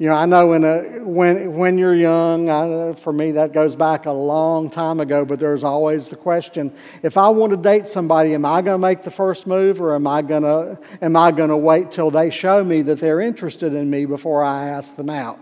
You 0.05 0.11
know, 0.11 0.17
I 0.17 0.27
know 0.27 0.49
when, 0.49 0.65
a, 0.65 0.83
when, 1.03 1.55
when 1.55 1.79
you're 1.79 1.95
young, 1.95 2.51
I, 2.51 2.93
for 2.93 3.11
me, 3.11 3.33
that 3.33 3.55
goes 3.55 3.75
back 3.75 4.05
a 4.05 4.13
long 4.13 4.69
time 4.69 5.01
ago, 5.01 5.25
but 5.25 5.41
there's 5.41 5.65
always 5.65 6.09
the 6.09 6.17
question 6.17 6.75
if 7.03 7.17
I 7.17 7.31
want 7.31 7.53
to 7.53 7.57
date 7.57 7.89
somebody, 7.89 8.35
am 8.35 8.45
I 8.45 8.61
going 8.61 8.75
to 8.75 8.87
make 8.87 9.03
the 9.03 9.11
first 9.11 9.47
move 9.47 9.81
or 9.81 9.95
am 9.95 10.07
I 10.07 10.21
going 10.21 10.43
to, 10.43 10.79
am 11.01 11.17
I 11.17 11.31
going 11.31 11.49
to 11.49 11.57
wait 11.57 11.91
till 11.91 12.11
they 12.11 12.29
show 12.29 12.63
me 12.63 12.83
that 12.83 13.01
they're 13.01 13.23
interested 13.23 13.73
in 13.73 13.89
me 13.89 14.05
before 14.05 14.45
I 14.45 14.69
ask 14.69 14.95
them 14.95 15.09
out? 15.09 15.41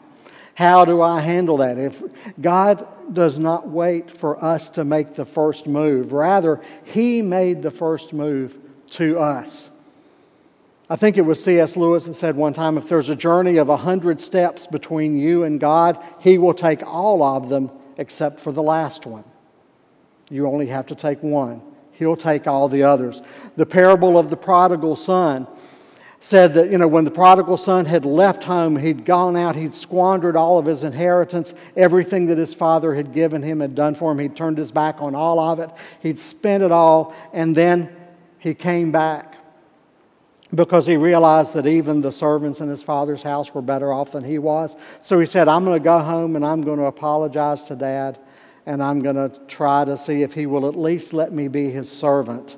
How 0.54 0.85
do 0.85 1.02
I 1.02 1.19
handle 1.19 1.57
that? 1.57 1.76
If 1.76 2.00
God 2.40 2.87
does 3.12 3.40
not 3.40 3.66
wait 3.66 4.12
for 4.12 4.45
us 4.45 4.71
to 4.71 4.85
make 4.85 5.14
the 5.14 5.25
first 5.25 5.66
move, 5.66 6.12
rather, 6.12 6.61
He 6.85 7.21
made 7.21 7.64
the 7.64 7.73
first 7.73 8.12
move 8.12 8.57
to 8.90 9.19
us. 9.19 9.71
I 10.92 10.96
think 10.96 11.16
it 11.16 11.22
was 11.22 11.42
C.S. 11.42 11.75
Lewis 11.75 12.04
that 12.04 12.12
said 12.12 12.37
one 12.37 12.52
time 12.52 12.76
if 12.76 12.87
there's 12.87 13.08
a 13.08 13.16
journey 13.16 13.56
of 13.56 13.70
a 13.70 13.78
hundred 13.78 14.20
steps 14.20 14.66
between 14.66 15.16
you 15.16 15.44
and 15.44 15.58
God, 15.58 15.99
He 16.20 16.37
will 16.37 16.52
take 16.52 16.87
all 16.87 17.22
of 17.22 17.49
them 17.49 17.70
except 17.96 18.38
for 18.38 18.52
the 18.52 18.62
last 18.62 19.06
one. 19.06 19.25
You 20.28 20.46
only 20.46 20.66
have 20.66 20.84
to 20.88 20.94
take 20.94 21.22
one, 21.22 21.62
He'll 21.92 22.14
take 22.14 22.46
all 22.46 22.68
the 22.68 22.82
others. 22.82 23.22
The 23.56 23.64
parable 23.64 24.18
of 24.18 24.28
the 24.28 24.37
prodigal 24.37 24.96
son 24.96 25.46
said 26.20 26.52
that, 26.52 26.70
you 26.70 26.76
know, 26.76 26.88
when 26.88 27.04
the 27.04 27.11
prodigal 27.11 27.56
son 27.56 27.87
had 27.87 28.04
left 28.04 28.44
home, 28.44 28.76
he'd 28.76 29.06
gone 29.06 29.34
out, 29.34 29.56
he'd 29.56 29.75
squandered 29.75 30.37
all 30.37 30.58
of 30.58 30.66
his 30.66 30.82
inheritance, 30.82 31.54
everything 31.75 32.26
that 32.26 32.37
his 32.37 32.52
father 32.52 32.94
had 32.94 33.14
given 33.14 33.42
him, 33.42 33.61
had 33.61 33.75
done 33.75 33.94
for 33.94 34.12
him. 34.12 34.18
He'd 34.18 34.37
turned 34.37 34.58
his 34.58 34.70
back 34.70 35.00
on 35.00 35.14
all 35.14 35.40
of 35.40 35.58
it, 35.58 35.70
he'd 36.02 36.18
spent 36.18 36.62
it 36.62 36.70
all, 36.70 37.14
and 37.32 37.56
then 37.56 37.88
he 38.38 38.52
came 38.52 38.92
back 38.92 39.38
because 40.54 40.87
he 40.87 40.97
realized 40.97 41.54
that 41.54 41.66
even 41.66 42.00
the 42.00 42.12
servants 42.12 42.61
in 42.61 42.68
his 42.68 42.82
father's 42.82 43.23
house 43.23 43.54
were 43.54 43.62
better 43.62 43.92
off 43.92 44.12
than 44.12 44.25
he 44.25 44.38
was. 44.38 44.76
So 45.00 45.18
he 45.18 45.26
said, 45.26 45.49
I'm 45.49 45.64
going 45.64 45.80
to 45.80 45.85
go 45.85 45.99
home 45.99 46.37
and 46.37 46.44
I'm 46.44 46.62
going 46.62 46.78
to 46.78 46.85
apologize 46.85 47.64
to 47.64 47.76
dad, 47.76 48.18
and 48.66 48.82
I'm 48.82 49.00
going 49.00 49.16
to 49.16 49.30
try 49.49 49.85
to 49.85 49.97
see 49.97 50.23
if 50.23 50.35
he 50.35 50.47
will 50.47 50.68
at 50.68 50.76
least 50.76 51.12
let 51.12 51.32
me 51.32 51.49
be 51.49 51.71
his 51.71 51.90
servant. 51.90 52.56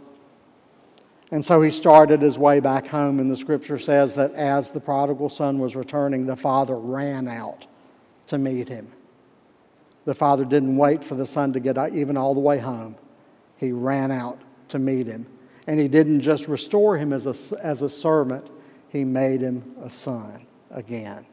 And 1.30 1.44
so 1.44 1.62
he 1.62 1.70
started 1.70 2.20
his 2.20 2.38
way 2.38 2.60
back 2.60 2.86
home, 2.86 3.18
and 3.18 3.30
the 3.30 3.36
scripture 3.36 3.78
says 3.78 4.14
that 4.16 4.32
as 4.34 4.70
the 4.70 4.80
prodigal 4.80 5.30
son 5.30 5.58
was 5.58 5.74
returning, 5.74 6.26
the 6.26 6.36
father 6.36 6.76
ran 6.76 7.28
out 7.28 7.66
to 8.26 8.38
meet 8.38 8.68
him. 8.68 8.88
The 10.04 10.14
father 10.14 10.44
didn't 10.44 10.76
wait 10.76 11.02
for 11.02 11.14
the 11.14 11.26
son 11.26 11.52
to 11.54 11.60
get 11.60 11.76
even 11.94 12.16
all 12.16 12.34
the 12.34 12.40
way 12.40 12.58
home, 12.58 12.96
he 13.56 13.72
ran 13.72 14.10
out 14.10 14.38
to 14.68 14.78
meet 14.78 15.06
him. 15.06 15.26
And 15.66 15.80
he 15.80 15.88
didn't 15.88 16.20
just 16.20 16.46
restore 16.46 16.98
him 16.98 17.12
as 17.12 17.26
a, 17.26 17.34
as 17.60 17.82
a 17.82 17.88
servant, 17.88 18.46
he 18.88 19.04
made 19.04 19.40
him 19.40 19.74
a 19.82 19.90
son 19.90 20.46
again. 20.70 21.26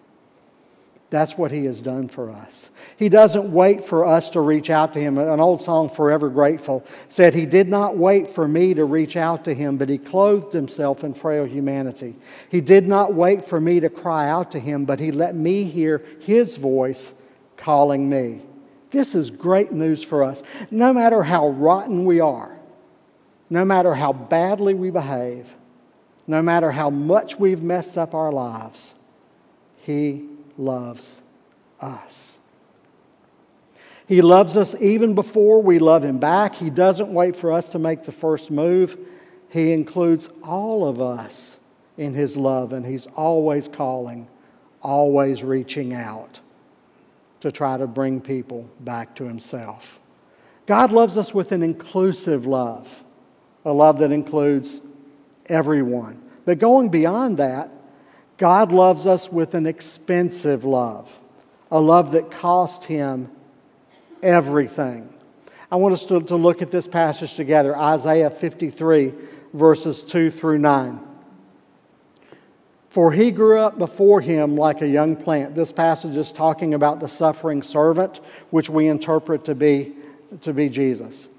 That's 1.11 1.37
what 1.37 1.51
he 1.51 1.65
has 1.65 1.81
done 1.81 2.07
for 2.07 2.31
us. 2.31 2.69
He 2.95 3.09
doesn't 3.09 3.51
wait 3.51 3.83
for 3.83 4.05
us 4.05 4.29
to 4.29 4.39
reach 4.39 4.69
out 4.69 4.93
to 4.93 5.01
him. 5.01 5.17
An 5.17 5.41
old 5.41 5.61
song, 5.61 5.89
Forever 5.89 6.29
Grateful, 6.29 6.85
said, 7.09 7.33
He 7.33 7.45
did 7.45 7.67
not 7.67 7.97
wait 7.97 8.31
for 8.31 8.47
me 8.47 8.73
to 8.73 8.85
reach 8.85 9.17
out 9.17 9.43
to 9.43 9.53
him, 9.53 9.75
but 9.75 9.89
he 9.89 9.97
clothed 9.97 10.53
himself 10.53 11.03
in 11.03 11.13
frail 11.13 11.43
humanity. 11.43 12.15
He 12.49 12.61
did 12.61 12.87
not 12.87 13.13
wait 13.13 13.43
for 13.43 13.59
me 13.59 13.81
to 13.81 13.89
cry 13.89 14.29
out 14.29 14.53
to 14.53 14.59
him, 14.59 14.85
but 14.85 15.01
he 15.01 15.11
let 15.11 15.35
me 15.35 15.65
hear 15.65 16.01
his 16.21 16.55
voice 16.55 17.11
calling 17.57 18.09
me. 18.09 18.41
This 18.91 19.13
is 19.13 19.29
great 19.29 19.73
news 19.73 20.01
for 20.01 20.23
us. 20.23 20.41
No 20.71 20.93
matter 20.93 21.23
how 21.23 21.49
rotten 21.49 22.05
we 22.05 22.21
are, 22.21 22.57
no 23.51 23.65
matter 23.65 23.93
how 23.93 24.13
badly 24.13 24.73
we 24.73 24.89
behave, 24.89 25.53
no 26.25 26.41
matter 26.41 26.71
how 26.71 26.89
much 26.89 27.37
we've 27.37 27.61
messed 27.61 27.97
up 27.97 28.15
our 28.15 28.31
lives, 28.31 28.95
he 29.83 30.25
loves 30.57 31.21
us. 31.81 32.39
He 34.07 34.21
loves 34.21 34.55
us 34.57 34.73
even 34.79 35.15
before 35.15 35.61
we 35.61 35.79
love 35.79 36.03
Him 36.03 36.17
back. 36.17 36.55
He 36.55 36.69
doesn't 36.69 37.13
wait 37.13 37.35
for 37.35 37.51
us 37.51 37.69
to 37.69 37.79
make 37.79 38.03
the 38.03 38.11
first 38.11 38.51
move. 38.51 38.97
He 39.49 39.71
includes 39.71 40.29
all 40.43 40.87
of 40.87 41.01
us 41.01 41.57
in 41.97 42.13
His 42.13 42.37
love, 42.37 42.73
and 42.73 42.85
He's 42.85 43.05
always 43.07 43.67
calling, 43.67 44.27
always 44.81 45.43
reaching 45.43 45.93
out 45.93 46.39
to 47.41 47.51
try 47.51 47.77
to 47.77 47.87
bring 47.87 48.21
people 48.21 48.69
back 48.81 49.15
to 49.15 49.23
Himself. 49.23 49.99
God 50.65 50.91
loves 50.91 51.17
us 51.17 51.33
with 51.33 51.51
an 51.51 51.63
inclusive 51.63 52.45
love, 52.45 53.03
a 53.65 53.71
love 53.71 53.99
that 53.99 54.11
includes 54.11 54.79
everyone. 55.47 56.21
But 56.45 56.59
going 56.59 56.89
beyond 56.89 57.37
that, 57.37 57.71
God 58.37 58.71
loves 58.71 59.05
us 59.05 59.31
with 59.31 59.53
an 59.53 59.67
expensive 59.67 60.65
love, 60.65 61.15
a 61.69 61.79
love 61.79 62.13
that 62.13 62.31
cost 62.31 62.85
him 62.85 63.29
everything. 64.23 65.13
I 65.71 65.75
want 65.75 65.93
us 65.93 66.05
to, 66.05 66.21
to 66.21 66.35
look 66.35 66.61
at 66.61 66.71
this 66.71 66.87
passage 66.87 67.35
together 67.35 67.77
Isaiah 67.77 68.29
53, 68.29 69.13
verses 69.53 70.03
2 70.03 70.31
through 70.31 70.57
9. 70.57 70.99
For 72.89 73.13
he 73.13 73.31
grew 73.31 73.59
up 73.59 73.77
before 73.77 74.19
him 74.19 74.57
like 74.57 74.81
a 74.81 74.87
young 74.87 75.15
plant. 75.15 75.55
This 75.55 75.71
passage 75.71 76.17
is 76.17 76.33
talking 76.33 76.73
about 76.73 76.99
the 76.99 77.07
suffering 77.07 77.63
servant, 77.63 78.17
which 78.49 78.69
we 78.69 78.87
interpret 78.87 79.45
to 79.45 79.55
be, 79.55 79.93
to 80.41 80.51
be 80.51 80.67
Jesus. 80.67 81.29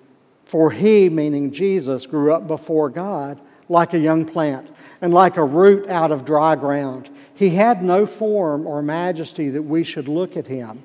For 0.52 0.70
he, 0.70 1.08
meaning 1.08 1.50
Jesus, 1.50 2.04
grew 2.04 2.34
up 2.34 2.46
before 2.46 2.90
God 2.90 3.40
like 3.70 3.94
a 3.94 3.98
young 3.98 4.26
plant 4.26 4.68
and 5.00 5.14
like 5.14 5.38
a 5.38 5.44
root 5.44 5.88
out 5.88 6.12
of 6.12 6.26
dry 6.26 6.56
ground. 6.56 7.08
He 7.34 7.48
had 7.48 7.82
no 7.82 8.04
form 8.04 8.66
or 8.66 8.82
majesty 8.82 9.48
that 9.48 9.62
we 9.62 9.82
should 9.82 10.08
look 10.08 10.36
at 10.36 10.46
him, 10.46 10.82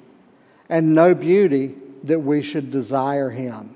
and 0.70 0.96
no 0.96 1.14
beauty 1.14 1.76
that 2.06 2.22
we 2.22 2.42
should 2.42 2.72
desire 2.72 3.30
him. 3.30 3.76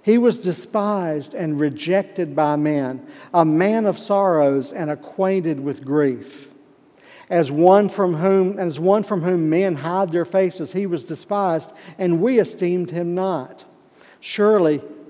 He 0.00 0.16
was 0.16 0.38
despised 0.38 1.34
and 1.34 1.58
rejected 1.58 2.36
by 2.36 2.54
men, 2.54 3.04
a 3.34 3.44
man 3.44 3.86
of 3.86 3.98
sorrows 3.98 4.70
and 4.70 4.92
acquainted 4.92 5.58
with 5.58 5.84
grief. 5.84 6.46
As 7.28 7.50
one 7.50 7.88
from 7.88 8.14
whom, 8.14 8.60
as 8.60 8.78
one 8.78 9.02
from 9.02 9.22
whom 9.22 9.50
men 9.50 9.74
hide 9.74 10.12
their 10.12 10.24
faces, 10.24 10.72
he 10.72 10.86
was 10.86 11.02
despised, 11.02 11.72
and 11.98 12.20
we 12.22 12.38
esteemed 12.38 12.92
him 12.92 13.16
not. 13.16 13.64
Surely 14.20 14.80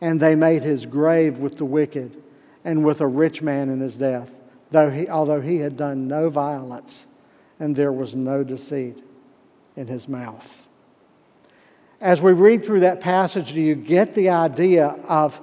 And 0.00 0.20
they 0.20 0.34
made 0.34 0.62
his 0.62 0.86
grave 0.86 1.38
with 1.38 1.58
the 1.58 1.64
wicked 1.64 2.22
and 2.64 2.84
with 2.84 3.00
a 3.00 3.06
rich 3.06 3.42
man 3.42 3.68
in 3.68 3.80
his 3.80 3.96
death 3.96 4.40
though 4.70 4.90
he, 4.90 5.08
although 5.08 5.40
he 5.40 5.58
had 5.58 5.76
done 5.76 6.08
no 6.08 6.30
violence 6.30 7.06
and 7.58 7.74
there 7.76 7.92
was 7.92 8.14
no 8.14 8.42
deceit 8.42 9.02
in 9.76 9.86
his 9.86 10.08
mouth. 10.08 10.68
As 12.00 12.22
we 12.22 12.32
read 12.32 12.64
through 12.64 12.80
that 12.80 13.00
passage, 13.00 13.52
do 13.52 13.60
you 13.60 13.74
get 13.74 14.14
the 14.14 14.30
idea 14.30 14.86
of 14.86 15.40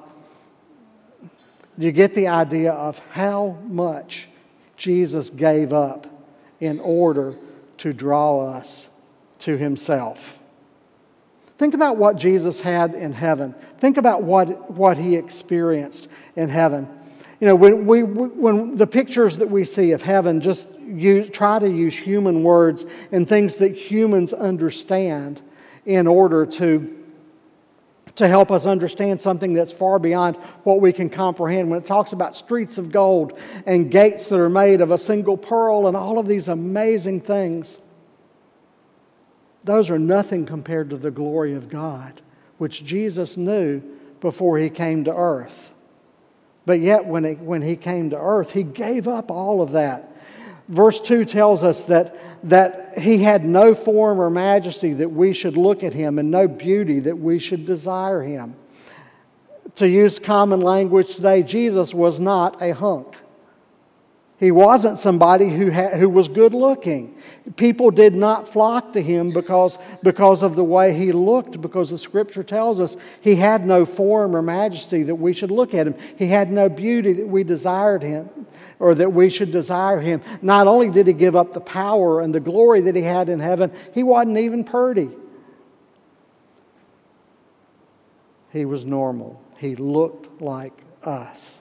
do 1.77 1.85
you 1.85 1.91
get 1.91 2.15
the 2.15 2.27
idea 2.27 2.71
of 2.71 2.97
how 3.11 3.59
much 3.67 4.27
Jesus 4.77 5.29
gave 5.29 5.73
up 5.73 6.07
in 6.59 6.79
order 6.79 7.35
to 7.77 7.93
draw 7.93 8.47
us 8.47 8.89
to 9.39 9.57
himself? 9.57 10.39
Think 11.57 11.73
about 11.73 11.97
what 11.97 12.17
Jesus 12.17 12.61
had 12.61 12.93
in 12.93 13.13
heaven. 13.13 13.55
Think 13.79 13.97
about 13.97 14.23
what, 14.23 14.71
what 14.71 14.97
he 14.97 15.15
experienced 15.15 16.07
in 16.35 16.49
heaven. 16.49 16.87
You 17.39 17.47
know, 17.47 17.55
when, 17.55 17.85
we, 17.85 18.03
when 18.03 18.77
the 18.77 18.87
pictures 18.87 19.37
that 19.37 19.49
we 19.49 19.63
see 19.63 19.91
of 19.91 20.01
heaven 20.01 20.41
just 20.41 20.67
use, 20.79 21.29
try 21.29 21.59
to 21.59 21.69
use 21.69 21.95
human 21.95 22.43
words 22.43 22.85
and 23.11 23.27
things 23.27 23.57
that 23.57 23.75
humans 23.75 24.33
understand 24.33 25.41
in 25.85 26.07
order 26.07 26.45
to, 26.45 27.05
to 28.15 28.27
help 28.27 28.51
us 28.51 28.65
understand 28.65 29.21
something 29.21 29.53
that's 29.53 29.71
far 29.71 29.99
beyond 29.99 30.35
what 30.63 30.81
we 30.81 30.91
can 30.91 31.09
comprehend. 31.09 31.69
When 31.69 31.79
it 31.79 31.85
talks 31.85 32.11
about 32.11 32.35
streets 32.35 32.77
of 32.77 32.91
gold 32.91 33.39
and 33.65 33.89
gates 33.91 34.29
that 34.29 34.39
are 34.39 34.49
made 34.49 34.81
of 34.81 34.91
a 34.91 34.97
single 34.97 35.37
pearl 35.37 35.87
and 35.87 35.95
all 35.95 36.19
of 36.19 36.27
these 36.27 36.47
amazing 36.47 37.21
things, 37.21 37.77
those 39.63 39.89
are 39.89 39.99
nothing 39.99 40.45
compared 40.45 40.89
to 40.91 40.97
the 40.97 41.11
glory 41.11 41.53
of 41.53 41.69
God, 41.69 42.21
which 42.57 42.83
Jesus 42.83 43.37
knew 43.37 43.81
before 44.21 44.57
he 44.57 44.69
came 44.69 45.03
to 45.05 45.15
earth. 45.15 45.71
But 46.65 46.79
yet, 46.79 47.05
when, 47.05 47.25
it, 47.25 47.39
when 47.39 47.61
he 47.61 47.75
came 47.75 48.09
to 48.09 48.19
earth, 48.19 48.51
he 48.51 48.63
gave 48.63 49.07
up 49.07 49.31
all 49.31 49.61
of 49.61 49.71
that. 49.71 50.11
Verse 50.67 50.99
2 50.99 51.23
tells 51.23 51.63
us 51.63 51.85
that, 51.85 52.17
that 52.49 52.99
he 52.99 53.19
had 53.19 53.45
no 53.45 53.73
form 53.73 54.19
or 54.19 54.29
majesty 54.29 54.93
that 54.93 55.09
we 55.09 55.31
should 55.31 55.55
look 55.55 55.83
at 55.83 55.93
him, 55.93 56.19
and 56.19 56.29
no 56.29 56.47
beauty 56.47 56.99
that 56.99 57.17
we 57.17 57.39
should 57.39 57.65
desire 57.65 58.21
him. 58.21 58.55
To 59.75 59.87
use 59.87 60.19
common 60.19 60.59
language 60.59 61.15
today, 61.15 61.43
Jesus 61.43 61.93
was 61.93 62.19
not 62.19 62.61
a 62.61 62.73
hunk. 62.73 63.15
He 64.39 64.51
wasn't 64.51 64.99
somebody 64.99 65.49
who, 65.49 65.71
had, 65.71 65.93
who 65.93 66.07
was 66.07 66.27
good 66.27 66.53
looking. 66.53 67.17
People 67.55 67.89
did 67.89 68.13
not 68.13 68.47
flock 68.47 68.93
to 68.93 69.01
him 69.01 69.31
because, 69.31 69.79
because 70.03 70.43
of 70.43 70.55
the 70.55 70.63
way 70.63 70.93
he 70.93 71.11
looked, 71.11 71.59
because 71.59 71.89
the 71.89 71.97
scripture 71.97 72.43
tells 72.43 72.79
us 72.79 72.95
he 73.21 73.35
had 73.35 73.65
no 73.65 73.83
form 73.83 74.35
or 74.35 74.43
majesty 74.43 75.01
that 75.03 75.15
we 75.15 75.33
should 75.33 75.49
look 75.49 75.73
at 75.73 75.87
him. 75.87 75.95
He 76.17 76.27
had 76.27 76.51
no 76.51 76.69
beauty 76.69 77.13
that 77.13 77.27
we 77.27 77.43
desired 77.43 78.03
him 78.03 78.29
or 78.77 78.93
that 78.93 79.11
we 79.11 79.31
should 79.31 79.51
desire 79.51 79.99
him. 79.99 80.21
Not 80.43 80.67
only 80.67 80.91
did 80.91 81.07
he 81.07 81.13
give 81.13 81.35
up 81.35 81.53
the 81.53 81.59
power 81.59 82.21
and 82.21 82.33
the 82.33 82.39
glory 82.39 82.81
that 82.81 82.95
he 82.95 83.01
had 83.01 83.29
in 83.29 83.39
heaven, 83.39 83.71
he 83.95 84.03
wasn't 84.03 84.37
even 84.37 84.63
pretty. 84.63 85.09
He 88.53 88.65
was 88.65 88.85
normal. 88.85 89.41
He 89.57 89.75
looked 89.75 90.41
like 90.43 90.73
us. 91.01 91.56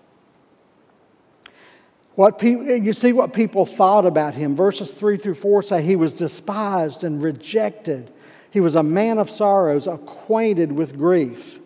What 2.16 2.42
you 2.42 2.94
see 2.94 3.12
what 3.12 3.34
people 3.34 3.66
thought 3.66 4.06
about 4.06 4.34
him. 4.34 4.56
Verses 4.56 4.90
3 4.90 5.18
through 5.18 5.34
4 5.34 5.62
say 5.62 5.82
he 5.82 5.96
was 5.96 6.14
despised 6.14 7.04
and 7.04 7.22
rejected. 7.22 8.10
He 8.50 8.58
was 8.58 8.74
a 8.74 8.82
man 8.82 9.18
of 9.18 9.30
sorrows, 9.30 9.86
acquainted 9.86 10.72
with 10.72 10.96
grief. 10.96 11.60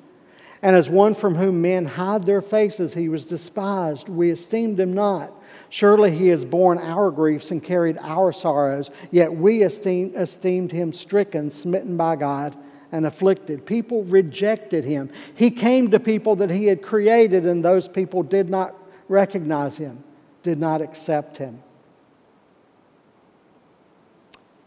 And 0.61 0.75
as 0.75 0.91
one 0.91 1.15
from 1.15 1.37
whom 1.37 1.63
men 1.63 1.87
hide 1.87 2.27
their 2.27 2.43
faces, 2.43 2.93
he 2.95 3.09
was 3.09 3.25
despised. 3.25 4.09
We 4.09 4.33
esteemed 4.33 4.81
him 4.81 4.93
not. 4.93 5.33
Surely 5.69 6.11
he 6.11 6.29
has 6.29 6.45
borne 6.45 6.79
our 6.79 7.13
griefs 7.13 7.53
and 7.53 7.63
carried 7.63 7.97
our 8.01 8.33
sorrows, 8.33 8.91
yet 9.13 9.33
we 9.33 9.63
esteemed, 9.63 10.17
esteemed 10.17 10.73
him 10.73 10.93
stricken, 10.93 11.49
smitten 11.51 11.97
by 11.97 12.17
God, 12.17 12.57
and 12.91 13.07
afflicted. 13.07 13.65
People 13.65 14.03
rejected 14.03 14.85
him. 14.85 15.11
He 15.33 15.53
came 15.53 15.93
to 15.93 16.01
people 16.01 16.35
that 16.37 16.51
he 16.51 16.67
had 16.67 16.83
created, 16.83 17.47
and 17.47 17.65
those 17.65 17.87
people 17.87 18.25
did 18.25 18.51
not 18.51 18.75
recognize 19.09 19.77
him 19.77 20.03
did 20.43 20.59
not 20.59 20.81
accept 20.81 21.39
him. 21.39 21.63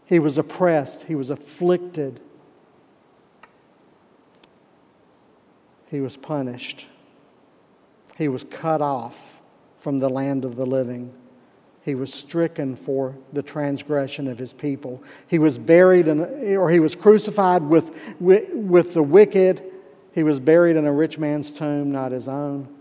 He 0.06 0.18
was 0.18 0.36
oppressed, 0.38 1.04
he 1.04 1.14
was 1.14 1.30
afflicted, 1.30 2.20
he 5.90 6.00
was 6.00 6.16
punished, 6.16 6.86
he 8.16 8.28
was 8.28 8.44
cut 8.50 8.82
off 8.82 9.40
from 9.78 9.98
the 9.98 10.10
land 10.10 10.44
of 10.44 10.56
the 10.56 10.66
living. 10.66 11.12
He 11.82 11.94
was 11.94 12.12
stricken 12.12 12.76
for 12.76 13.14
the 13.34 13.42
transgression 13.42 14.26
of 14.26 14.38
his 14.38 14.54
people. 14.54 15.02
He 15.26 15.38
was 15.38 15.58
buried, 15.58 16.08
in, 16.08 16.56
or 16.56 16.70
he 16.70 16.80
was 16.80 16.94
crucified 16.94 17.62
with, 17.62 17.94
with, 18.18 18.50
with 18.54 18.94
the 18.94 19.02
wicked. 19.02 19.62
He 20.12 20.22
was 20.22 20.40
buried 20.40 20.76
in 20.76 20.86
a 20.86 20.92
rich 20.92 21.18
man's 21.18 21.50
tomb, 21.50 21.92
not 21.92 22.12
his 22.12 22.26
own 22.26 22.74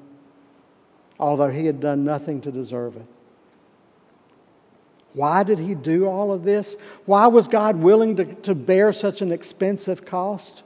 although 1.20 1.50
he 1.50 1.66
had 1.66 1.80
done 1.80 2.04
nothing 2.04 2.42
to 2.42 2.52
deserve 2.52 2.96
it. 2.96 3.06
Why 5.14 5.44
did 5.44 5.60
he 5.60 5.76
do 5.76 6.08
all 6.08 6.34
of 6.34 6.44
this? 6.44 6.76
Why 7.06 7.28
was 7.28 7.48
God 7.48 7.76
willing 7.78 8.16
to, 8.16 8.26
to 8.26 8.56
bear 8.56 8.92
such 8.92 9.22
an 9.22 9.32
expensive 9.32 10.06
cost? 10.06 10.64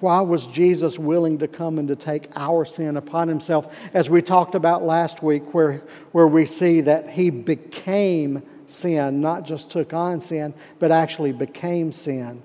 Why 0.00 0.20
was 0.20 0.46
Jesus 0.46 0.98
willing 0.98 1.38
to 1.38 1.48
come 1.48 1.78
and 1.78 1.86
to 1.88 1.96
take 1.96 2.28
our 2.34 2.64
sin 2.64 2.96
upon 2.96 3.28
himself? 3.28 3.74
As 3.92 4.08
we 4.08 4.22
talked 4.22 4.54
about 4.54 4.82
last 4.82 5.22
week, 5.22 5.52
where, 5.52 5.82
where 6.12 6.26
we 6.26 6.46
see 6.46 6.80
that 6.80 7.10
he 7.10 7.28
became 7.28 8.42
sin, 8.66 9.20
not 9.20 9.44
just 9.44 9.70
took 9.70 9.92
on 9.92 10.20
sin, 10.20 10.54
but 10.78 10.90
actually 10.90 11.32
became 11.32 11.92
sin. 11.92 12.42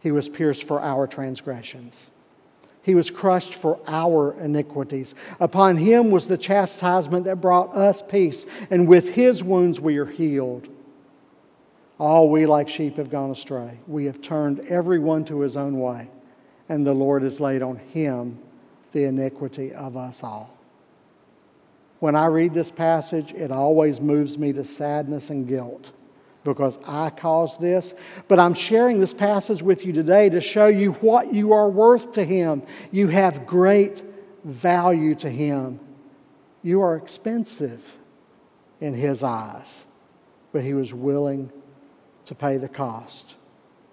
He 0.00 0.12
was 0.12 0.28
pierced 0.28 0.62
for 0.62 0.80
our 0.80 1.08
transgressions. 1.08 2.10
He 2.86 2.94
was 2.94 3.10
crushed 3.10 3.56
for 3.56 3.80
our 3.88 4.38
iniquities. 4.40 5.16
Upon 5.40 5.76
him 5.76 6.12
was 6.12 6.28
the 6.28 6.38
chastisement 6.38 7.24
that 7.24 7.40
brought 7.40 7.74
us 7.74 8.00
peace, 8.00 8.46
and 8.70 8.86
with 8.86 9.08
his 9.08 9.42
wounds 9.42 9.80
we 9.80 9.96
are 9.96 10.06
healed. 10.06 10.68
All 11.98 12.30
we 12.30 12.46
like 12.46 12.68
sheep 12.68 12.98
have 12.98 13.10
gone 13.10 13.32
astray. 13.32 13.80
We 13.88 14.04
have 14.04 14.22
turned 14.22 14.60
every 14.68 15.00
one 15.00 15.24
to 15.24 15.40
his 15.40 15.56
own 15.56 15.80
way, 15.80 16.08
and 16.68 16.86
the 16.86 16.94
Lord 16.94 17.24
has 17.24 17.40
laid 17.40 17.60
on 17.60 17.78
him 17.78 18.38
the 18.92 19.02
iniquity 19.02 19.74
of 19.74 19.96
us 19.96 20.22
all. 20.22 20.56
When 21.98 22.14
I 22.14 22.26
read 22.26 22.54
this 22.54 22.70
passage, 22.70 23.32
it 23.32 23.50
always 23.50 24.00
moves 24.00 24.38
me 24.38 24.52
to 24.52 24.62
sadness 24.62 25.28
and 25.28 25.48
guilt 25.48 25.90
because 26.54 26.78
I 26.86 27.10
caused 27.10 27.60
this. 27.60 27.94
But 28.28 28.38
I'm 28.38 28.54
sharing 28.54 29.00
this 29.00 29.12
passage 29.12 29.62
with 29.62 29.84
you 29.84 29.92
today 29.92 30.28
to 30.30 30.40
show 30.40 30.66
you 30.66 30.92
what 30.92 31.34
you 31.34 31.52
are 31.52 31.68
worth 31.68 32.12
to 32.12 32.24
Him. 32.24 32.62
You 32.90 33.08
have 33.08 33.46
great 33.46 34.02
value 34.44 35.14
to 35.16 35.30
Him. 35.30 35.80
You 36.62 36.80
are 36.80 36.96
expensive 36.96 37.96
in 38.80 38.94
His 38.94 39.22
eyes, 39.22 39.84
but 40.52 40.62
He 40.62 40.72
was 40.72 40.94
willing 40.94 41.50
to 42.26 42.34
pay 42.34 42.56
the 42.56 42.68
cost 42.68 43.34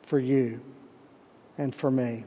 for 0.04 0.20
you 0.20 0.62
and 1.58 1.74
for 1.74 1.92
me. 1.92 2.26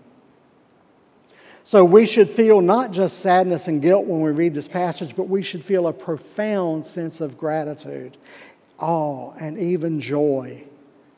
So 1.65 1.85
we 1.85 2.07
should 2.07 2.31
feel 2.31 2.61
not 2.61 2.93
just 2.93 3.19
sadness 3.19 3.67
and 3.67 3.83
guilt 3.83 4.07
when 4.07 4.21
we 4.21 4.31
read 4.31 4.55
this 4.55 4.69
passage, 4.69 5.17
but 5.17 5.29
we 5.29 5.43
should 5.43 5.65
feel 5.65 5.89
a 5.89 5.93
profound 5.93 6.87
sense 6.87 7.21
of 7.21 7.37
gratitude 7.37 8.17
awe, 8.79 9.33
and 9.41 9.59
even 9.59 10.01
joy 10.01 10.65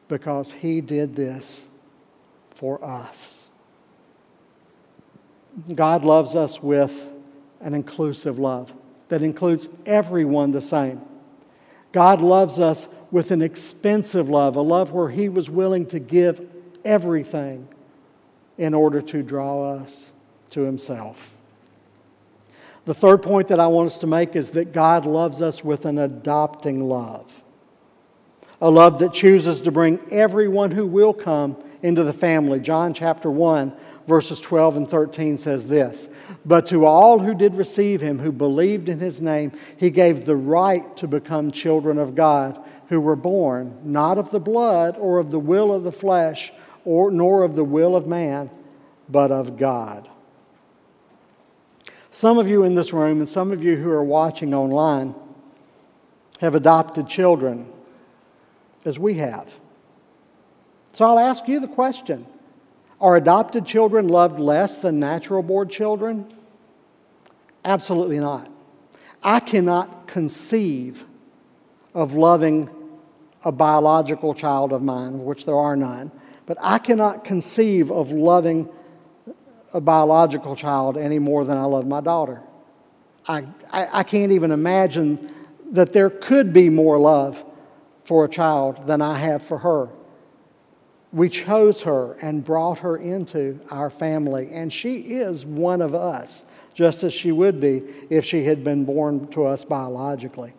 because 0.09 0.53
He 0.53 0.81
did 0.81 1.14
this 1.14 1.66
for 2.51 2.83
us. 2.85 3.44
God 5.75 6.05
loves 6.05 6.35
us 6.35 6.62
with 6.62 7.11
an 7.61 7.75
inclusive 7.75 8.38
love 8.38 8.73
that 9.09 9.23
includes 9.23 9.68
everyone 9.87 10.51
the 10.51 10.61
same. 10.61 11.01
God 11.92 12.21
loves 12.21 12.59
us 12.59 12.87
with 13.11 13.31
an 13.31 13.42
expensive 13.42 14.29
love, 14.29 14.57
a 14.57 14.61
love 14.61 14.92
where 14.92 15.09
He 15.09 15.29
was 15.29 15.49
willing 15.49 15.87
to 15.87 15.99
give 15.99 16.47
everything 16.85 17.68
in 18.57 18.75
order 18.75 19.01
to 19.01 19.23
draw 19.23 19.75
us 19.75 20.12
to 20.51 20.62
Himself. 20.62 21.35
The 22.85 22.94
third 22.94 23.23
point 23.23 23.49
that 23.49 23.61
I 23.61 23.66
want 23.66 23.88
us 23.88 23.99
to 23.99 24.07
make 24.07 24.35
is 24.35 24.53
that 24.53 24.73
God 24.73 25.05
loves 25.05 25.42
us 25.42 25.62
with 25.62 25.85
an 25.85 25.99
adopting 25.99 26.88
love 26.88 27.42
a 28.61 28.71
love 28.71 28.99
that 28.99 29.12
chooses 29.12 29.61
to 29.62 29.71
bring 29.71 30.01
everyone 30.11 30.71
who 30.71 30.87
will 30.87 31.12
come 31.12 31.57
into 31.83 32.03
the 32.03 32.12
family. 32.12 32.59
John 32.59 32.92
chapter 32.92 33.31
1, 33.31 33.73
verses 34.07 34.40
12 34.40 34.77
and 34.79 34.90
13 34.90 35.38
says 35.38 35.68
this 35.68 36.09
But 36.44 36.66
to 36.66 36.85
all 36.85 37.21
who 37.21 37.35
did 37.35 37.55
receive 37.55 38.01
him, 38.01 38.18
who 38.18 38.33
believed 38.33 38.88
in 38.88 38.99
his 38.99 39.21
name, 39.21 39.53
he 39.77 39.90
gave 39.90 40.25
the 40.25 40.37
right 40.37 40.97
to 40.97 41.07
become 41.07 41.53
children 41.53 41.99
of 41.99 42.14
God, 42.14 42.59
who 42.88 43.01
were 43.01 43.16
born 43.16 43.79
not 43.85 44.18
of 44.18 44.31
the 44.31 44.40
blood 44.40 44.97
or 44.99 45.18
of 45.18 45.31
the 45.31 45.38
will 45.38 45.73
of 45.73 45.85
the 45.85 45.92
flesh, 45.92 46.53
or, 46.85 47.11
nor 47.11 47.42
of 47.42 47.55
the 47.55 47.64
will 47.64 47.94
of 47.94 48.07
man, 48.07 48.51
but 49.09 49.31
of 49.31 49.57
God. 49.57 50.09
Some 52.11 52.38
of 52.38 52.49
you 52.49 52.64
in 52.64 52.75
this 52.75 52.92
room 52.92 53.21
and 53.21 53.29
some 53.29 53.53
of 53.53 53.62
you 53.62 53.77
who 53.77 53.90
are 53.90 54.03
watching 54.03 54.53
online 54.53 55.14
have 56.40 56.55
adopted 56.55 57.09
children 57.09 57.71
as 58.88 58.98
we 58.98 59.14
have. 59.14 59.55
So 60.94 61.05
I'll 61.05 61.18
ask 61.18 61.46
you 61.46 61.61
the 61.61 61.68
question 61.68 62.27
Are 63.01 63.16
adopted 63.16 63.66
children 63.66 64.09
loved 64.09 64.40
less 64.40 64.79
than 64.79 64.98
natural 64.98 65.42
born 65.42 65.68
children? 65.68 66.27
Absolutely 67.64 68.18
not. 68.18 68.51
I 69.22 69.40
cannot 69.40 70.09
conceive 70.09 71.05
of 71.94 72.14
loving 72.14 72.70
a 73.44 73.53
biological 73.53 74.35
child 74.35 74.72
of 74.72 74.83
mine, 74.83 75.24
which 75.24 75.44
there 75.44 75.57
are 75.57 75.77
none, 75.77 76.11
but 76.46 76.57
I 76.61 76.79
cannot 76.79 77.24
conceive 77.24 77.90
of 77.90 78.11
loving 78.11 78.68
a 79.74 79.81
biological 79.81 80.57
child 80.57 80.96
any 80.96 81.18
more 81.18 81.44
than 81.44 81.59
I 81.59 81.64
love 81.64 81.87
my 81.87 82.01
daughter. 82.01 82.42
I, 83.27 83.44
I, 83.70 83.88
I 83.92 84.03
can't 84.03 84.33
even 84.33 84.51
imagine 84.51 85.33
that 85.72 85.92
there 85.92 86.09
could 86.09 86.53
be 86.53 86.70
more 86.70 86.98
love 86.98 87.44
for 88.09 88.25
a 88.25 88.29
child 88.29 88.87
than 88.87 89.03
I 89.03 89.18
have 89.18 89.42
for 89.42 89.59
her. 89.59 89.90
We 91.12 91.29
chose 91.29 91.83
her 91.83 92.14
and 92.23 92.42
brought 92.42 92.79
her 92.79 92.97
into 92.97 93.61
our 93.71 93.90
family, 93.90 94.49
and 94.51 94.73
she 94.73 95.01
is 95.01 95.44
one 95.44 95.83
of 95.83 95.94
us, 95.94 96.42
just 96.73 97.05
as 97.05 97.12
she 97.12 97.33
would 97.33 97.61
be 97.61 97.83
if 98.09 98.25
she 98.25 98.44
had 98.44 98.64
been 98.64 98.87
born 98.87 99.29
to 99.33 99.44
us 99.44 99.62
biologically. 99.62 100.55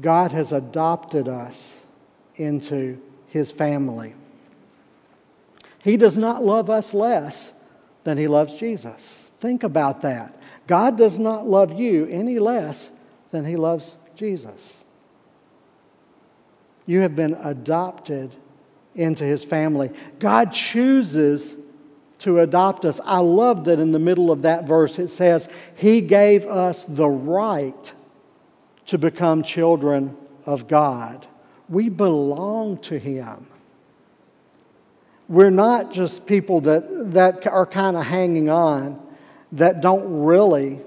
God 0.00 0.30
has 0.30 0.52
adopted 0.52 1.26
us 1.26 1.80
into 2.36 3.00
his 3.26 3.50
family. 3.50 4.14
He 5.80 5.96
does 5.96 6.16
not 6.16 6.44
love 6.44 6.70
us 6.70 6.94
less 6.94 7.50
than 8.04 8.16
he 8.16 8.28
loves 8.28 8.54
Jesus. 8.54 9.32
Think 9.40 9.64
about 9.64 10.02
that. 10.02 10.38
God 10.68 10.96
does 10.96 11.18
not 11.18 11.48
love 11.48 11.72
you 11.72 12.06
any 12.06 12.38
less 12.38 12.92
than 13.32 13.44
he 13.44 13.56
loves 13.56 13.96
Jesus. 14.14 14.84
You 16.86 17.00
have 17.00 17.16
been 17.16 17.34
adopted 17.34 18.34
into 18.94 19.24
his 19.24 19.42
family. 19.42 19.90
God 20.20 20.52
chooses 20.52 21.56
to 22.22 22.38
adopt 22.38 22.84
us. 22.84 23.00
I 23.04 23.18
love 23.18 23.64
that 23.64 23.80
in 23.80 23.90
the 23.90 23.98
middle 23.98 24.30
of 24.30 24.42
that 24.42 24.64
verse 24.64 25.00
it 25.00 25.08
says, 25.08 25.48
He 25.74 26.00
gave 26.00 26.46
us 26.46 26.84
the 26.84 27.08
right 27.08 27.92
to 28.86 28.96
become 28.96 29.42
children 29.42 30.16
of 30.46 30.68
God. 30.68 31.26
We 31.68 31.88
belong 31.88 32.78
to 32.82 32.98
Him. 32.98 33.46
We're 35.28 35.50
not 35.50 35.92
just 35.92 36.26
people 36.26 36.60
that, 36.62 37.12
that 37.12 37.46
are 37.46 37.66
kind 37.66 37.96
of 37.96 38.04
hanging 38.04 38.50
on, 38.50 39.04
that 39.52 39.80
don't 39.80 40.22
really 40.22 40.80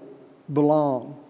belong. 0.52 1.22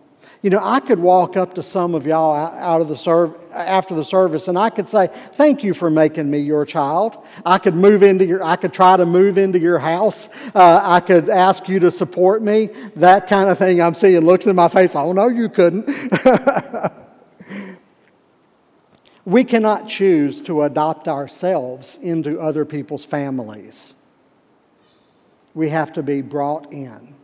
You 0.45 0.51
know, 0.51 0.61
I 0.61 0.79
could 0.79 0.99
walk 0.99 1.37
up 1.37 1.55
to 1.55 1.63
some 1.63 1.95
of 1.95 2.05
y'all 2.05 2.35
out 2.35 2.79
of 2.79 2.87
the 2.87 2.95
serv- 2.95 3.33
after 3.51 3.95
the 3.95 4.05
service 4.05 4.47
and 4.47 4.59
I 4.59 4.69
could 4.69 4.87
say, 4.87 5.07
Thank 5.33 5.63
you 5.63 5.73
for 5.73 5.89
making 5.89 6.29
me 6.29 6.37
your 6.37 6.67
child. 6.67 7.17
I 7.43 7.57
could 7.57 7.73
move 7.73 8.03
into 8.03 8.27
your, 8.27 8.43
I 8.43 8.55
could 8.55 8.71
try 8.71 8.95
to 8.95 9.07
move 9.07 9.39
into 9.39 9.57
your 9.57 9.79
house. 9.79 10.29
Uh, 10.53 10.81
I 10.83 10.99
could 10.99 11.29
ask 11.29 11.67
you 11.67 11.79
to 11.79 11.89
support 11.89 12.43
me. 12.43 12.69
That 12.95 13.25
kind 13.25 13.49
of 13.49 13.57
thing 13.57 13.81
I'm 13.81 13.95
seeing 13.95 14.23
looks 14.23 14.45
in 14.45 14.55
my 14.55 14.67
face. 14.67 14.95
Oh, 14.95 15.13
no, 15.13 15.29
you 15.29 15.49
couldn't. 15.49 15.89
we 19.25 19.43
cannot 19.45 19.89
choose 19.89 20.43
to 20.43 20.61
adopt 20.61 21.07
ourselves 21.07 21.97
into 22.03 22.39
other 22.39 22.65
people's 22.65 23.03
families. 23.03 23.95
We 25.55 25.69
have 25.69 25.93
to 25.93 26.03
be 26.03 26.21
brought 26.21 26.71
in. 26.71 27.14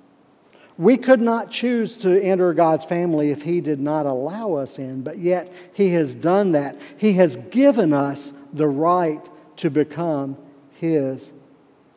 We 0.82 0.98
could 0.98 1.22
not 1.22 1.52
choose 1.52 1.96
to 1.98 2.20
enter 2.20 2.56
God's 2.56 2.84
family 2.86 3.30
if 3.30 3.44
He 3.44 3.62
did 3.62 3.80
not 3.80 4.08
allow 4.08 4.54
us 4.54 4.80
in, 4.80 5.04
but 5.04 5.20
yet 5.20 5.54
He 5.76 5.90
has 5.90 6.16
done 6.16 6.54
that. 6.54 6.82
He 6.98 7.14
has 7.14 7.36
given 7.36 7.94
us 7.94 8.34
the 8.52 8.68
right 8.68 9.24
to 9.58 9.70
become 9.70 10.38
His 10.78 11.32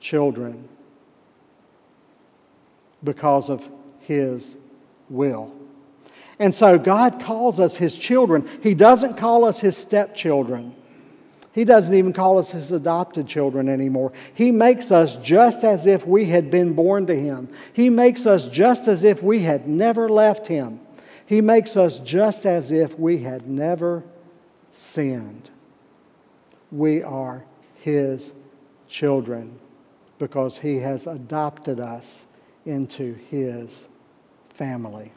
children 0.01 0.69
because 3.03 3.49
of 3.49 3.67
His 4.01 4.55
will. 5.09 5.55
And 6.39 6.55
so 6.55 6.79
God 6.79 7.23
calls 7.23 7.59
us 7.59 7.77
His 7.77 7.97
children. 7.97 8.47
He 8.63 8.75
doesn't 8.75 9.17
call 9.17 9.47
us 9.47 9.61
His 9.61 9.79
stepchildren. 9.79 10.75
He 11.55 11.65
doesn't 11.65 11.95
even 11.95 12.13
call 12.13 12.39
us 12.39 12.51
his 12.51 12.73
adopted 12.73 13.29
children 13.29 13.69
anymore. 13.69 14.13
He 14.35 14.51
makes 14.51 14.91
us 14.91 15.17
just 15.17 15.63
as 15.63 15.87
if 15.87 16.05
we 16.05 16.27
had 16.27 16.51
been 16.51 16.73
born 16.73 17.07
to 17.07 17.15
him. 17.15 17.49
He 17.73 17.91
makes 17.91 18.27
us 18.27 18.49
just 18.49 18.89
as 18.89 19.05
if 19.05 19.23
we 19.23 19.45
had 19.45 19.69
never 19.69 20.09
left 20.09 20.49
him. 20.49 20.81
He 21.25 21.41
makes 21.41 21.77
us 21.77 22.01
just 22.01 22.45
as 22.45 22.73
if 22.73 22.99
we 22.99 23.19
had 23.19 23.47
never 23.47 24.03
sinned. 24.73 25.49
We 26.73 27.05
are 27.05 27.45
his 27.77 28.33
children 28.89 29.61
because 30.19 30.59
he 30.59 30.79
has 30.79 31.07
adopted 31.07 31.79
us 31.79 32.27
into 32.67 33.15
his 33.31 33.87
family. 34.51 35.13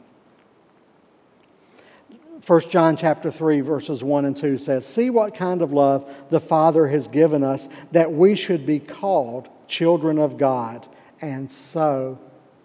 1 2.46 2.60
John 2.70 2.96
chapter 2.96 3.30
3 3.30 3.60
verses 3.60 4.02
1 4.02 4.24
and 4.24 4.36
2 4.36 4.58
says, 4.58 4.86
"See 4.86 5.10
what 5.10 5.34
kind 5.34 5.62
of 5.62 5.72
love 5.72 6.04
the 6.30 6.40
Father 6.40 6.86
has 6.88 7.08
given 7.08 7.42
us 7.42 7.68
that 7.92 8.12
we 8.12 8.34
should 8.34 8.64
be 8.64 8.78
called 8.78 9.48
children 9.66 10.18
of 10.18 10.38
God, 10.38 10.86
and 11.20 11.50
so 11.50 12.18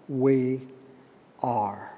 we 0.07 0.61
are." 1.41 1.91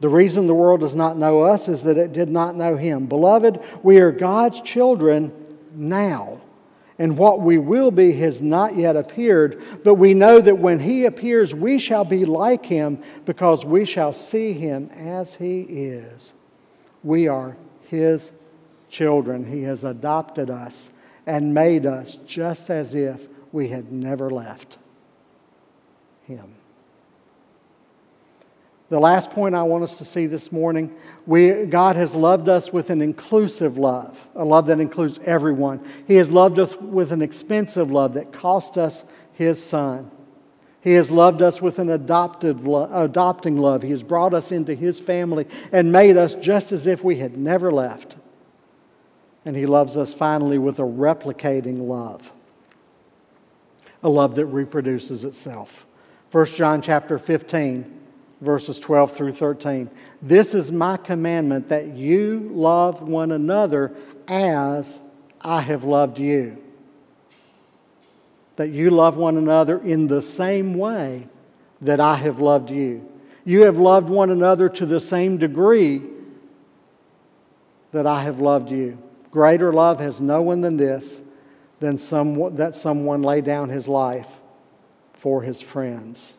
The 0.00 0.08
reason 0.08 0.46
the 0.46 0.54
world 0.54 0.80
does 0.80 0.94
not 0.94 1.18
know 1.18 1.42
us 1.42 1.68
is 1.68 1.82
that 1.82 1.98
it 1.98 2.12
did 2.12 2.30
not 2.30 2.56
know 2.56 2.76
him. 2.76 3.06
Beloved, 3.06 3.60
we 3.82 3.98
are 3.98 4.12
God's 4.12 4.60
children 4.60 5.32
now 5.74 6.38
and 6.98 7.16
what 7.16 7.40
we 7.40 7.58
will 7.58 7.90
be 7.90 8.12
has 8.12 8.42
not 8.42 8.76
yet 8.76 8.96
appeared, 8.96 9.62
but 9.84 9.94
we 9.94 10.14
know 10.14 10.40
that 10.40 10.58
when 10.58 10.80
he 10.80 11.04
appears, 11.04 11.54
we 11.54 11.78
shall 11.78 12.04
be 12.04 12.24
like 12.24 12.66
him 12.66 13.02
because 13.24 13.64
we 13.64 13.84
shall 13.84 14.12
see 14.12 14.52
him 14.52 14.90
as 14.96 15.34
he 15.34 15.60
is. 15.60 16.32
We 17.04 17.28
are 17.28 17.56
his 17.86 18.32
children. 18.90 19.44
He 19.44 19.62
has 19.62 19.84
adopted 19.84 20.50
us 20.50 20.90
and 21.24 21.54
made 21.54 21.86
us 21.86 22.16
just 22.26 22.68
as 22.68 22.94
if 22.94 23.28
we 23.52 23.68
had 23.68 23.92
never 23.92 24.30
left 24.30 24.78
him. 26.26 26.57
The 28.90 28.98
last 28.98 29.30
point 29.30 29.54
I 29.54 29.64
want 29.64 29.84
us 29.84 29.98
to 29.98 30.04
see 30.04 30.26
this 30.26 30.50
morning 30.50 30.94
we, 31.26 31.66
God 31.66 31.96
has 31.96 32.14
loved 32.14 32.48
us 32.48 32.72
with 32.72 32.88
an 32.88 33.02
inclusive 33.02 33.76
love, 33.76 34.26
a 34.34 34.44
love 34.44 34.66
that 34.68 34.80
includes 34.80 35.18
everyone. 35.24 35.84
He 36.06 36.14
has 36.14 36.30
loved 36.30 36.58
us 36.58 36.74
with 36.76 37.12
an 37.12 37.20
expensive 37.20 37.90
love 37.90 38.14
that 38.14 38.32
cost 38.32 38.78
us 38.78 39.04
His 39.34 39.62
Son. 39.62 40.10
He 40.80 40.92
has 40.92 41.10
loved 41.10 41.42
us 41.42 41.60
with 41.60 41.78
an 41.78 41.90
adopted 41.90 42.64
lo- 42.64 42.88
adopting 42.90 43.58
love. 43.58 43.82
He 43.82 43.90
has 43.90 44.02
brought 44.02 44.32
us 44.32 44.50
into 44.50 44.74
His 44.74 44.98
family 44.98 45.46
and 45.70 45.92
made 45.92 46.16
us 46.16 46.34
just 46.34 46.72
as 46.72 46.86
if 46.86 47.04
we 47.04 47.16
had 47.16 47.36
never 47.36 47.70
left. 47.70 48.16
And 49.44 49.54
He 49.54 49.66
loves 49.66 49.98
us 49.98 50.14
finally 50.14 50.56
with 50.56 50.78
a 50.78 50.82
replicating 50.82 51.86
love, 51.86 52.32
a 54.02 54.08
love 54.08 54.34
that 54.36 54.46
reproduces 54.46 55.24
itself. 55.24 55.84
1 56.30 56.46
John 56.46 56.80
chapter 56.80 57.18
15 57.18 57.97
verses 58.40 58.78
12 58.78 59.16
through 59.16 59.32
13. 59.32 59.90
This 60.22 60.54
is 60.54 60.70
my 60.70 60.96
commandment 60.96 61.68
that 61.68 61.88
you 61.88 62.50
love 62.52 63.02
one 63.02 63.32
another 63.32 63.94
as 64.26 65.00
I 65.40 65.60
have 65.60 65.84
loved 65.84 66.18
you. 66.18 66.58
That 68.56 68.68
you 68.68 68.90
love 68.90 69.16
one 69.16 69.36
another 69.36 69.78
in 69.78 70.06
the 70.06 70.22
same 70.22 70.74
way 70.74 71.28
that 71.80 72.00
I 72.00 72.16
have 72.16 72.40
loved 72.40 72.70
you. 72.70 73.08
You 73.44 73.64
have 73.64 73.78
loved 73.78 74.10
one 74.10 74.30
another 74.30 74.68
to 74.68 74.86
the 74.86 75.00
same 75.00 75.38
degree 75.38 76.02
that 77.92 78.06
I 78.06 78.22
have 78.22 78.40
loved 78.40 78.70
you. 78.70 79.02
Greater 79.30 79.72
love 79.72 80.00
has 80.00 80.20
no 80.20 80.42
one 80.42 80.60
than 80.60 80.76
this, 80.76 81.18
than 81.80 81.98
some, 81.98 82.56
that 82.56 82.74
someone 82.74 83.22
lay 83.22 83.40
down 83.40 83.68
his 83.68 83.88
life 83.88 84.28
for 85.14 85.42
his 85.42 85.60
friends. 85.60 86.34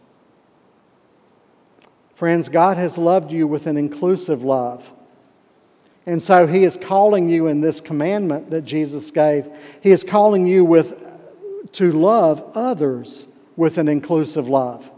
Friends, 2.20 2.50
God 2.50 2.76
has 2.76 2.98
loved 2.98 3.32
you 3.32 3.48
with 3.48 3.66
an 3.66 3.78
inclusive 3.78 4.44
love. 4.44 4.92
And 6.06 6.22
so 6.22 6.48
He 6.48 6.66
is 6.66 6.76
calling 6.76 7.30
you 7.30 7.48
in 7.48 7.62
this 7.62 7.80
commandment 7.80 8.50
that 8.50 8.66
Jesus 8.66 9.10
gave, 9.10 9.48
He 9.80 9.92
is 9.92 10.04
calling 10.04 10.46
you 10.46 10.66
with, 10.66 11.02
to 11.72 11.94
love 11.94 12.44
others 12.56 13.26
with 13.56 13.78
an 13.78 13.88
inclusive 13.88 14.50
love, 14.50 14.92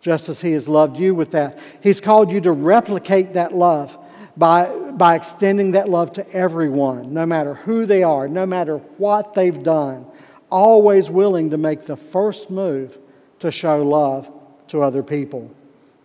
just 0.00 0.28
as 0.28 0.40
He 0.40 0.52
has 0.52 0.68
loved 0.68 1.00
you 1.00 1.16
with 1.16 1.32
that. 1.32 1.58
He's 1.80 2.00
called 2.00 2.30
you 2.30 2.40
to 2.42 2.52
replicate 2.52 3.32
that 3.32 3.52
love 3.52 3.98
by, 4.36 4.72
by 4.92 5.16
extending 5.16 5.72
that 5.72 5.88
love 5.88 6.12
to 6.12 6.30
everyone, 6.32 7.12
no 7.12 7.26
matter 7.26 7.54
who 7.54 7.86
they 7.86 8.04
are, 8.04 8.28
no 8.28 8.46
matter 8.46 8.76
what 8.98 9.34
they've 9.34 9.64
done, 9.64 10.06
always 10.48 11.10
willing 11.10 11.50
to 11.50 11.56
make 11.56 11.86
the 11.86 11.96
first 11.96 12.50
move 12.50 12.96
to 13.40 13.50
show 13.50 13.82
love 13.82 14.30
to 14.68 14.80
other 14.80 15.02
people. 15.02 15.52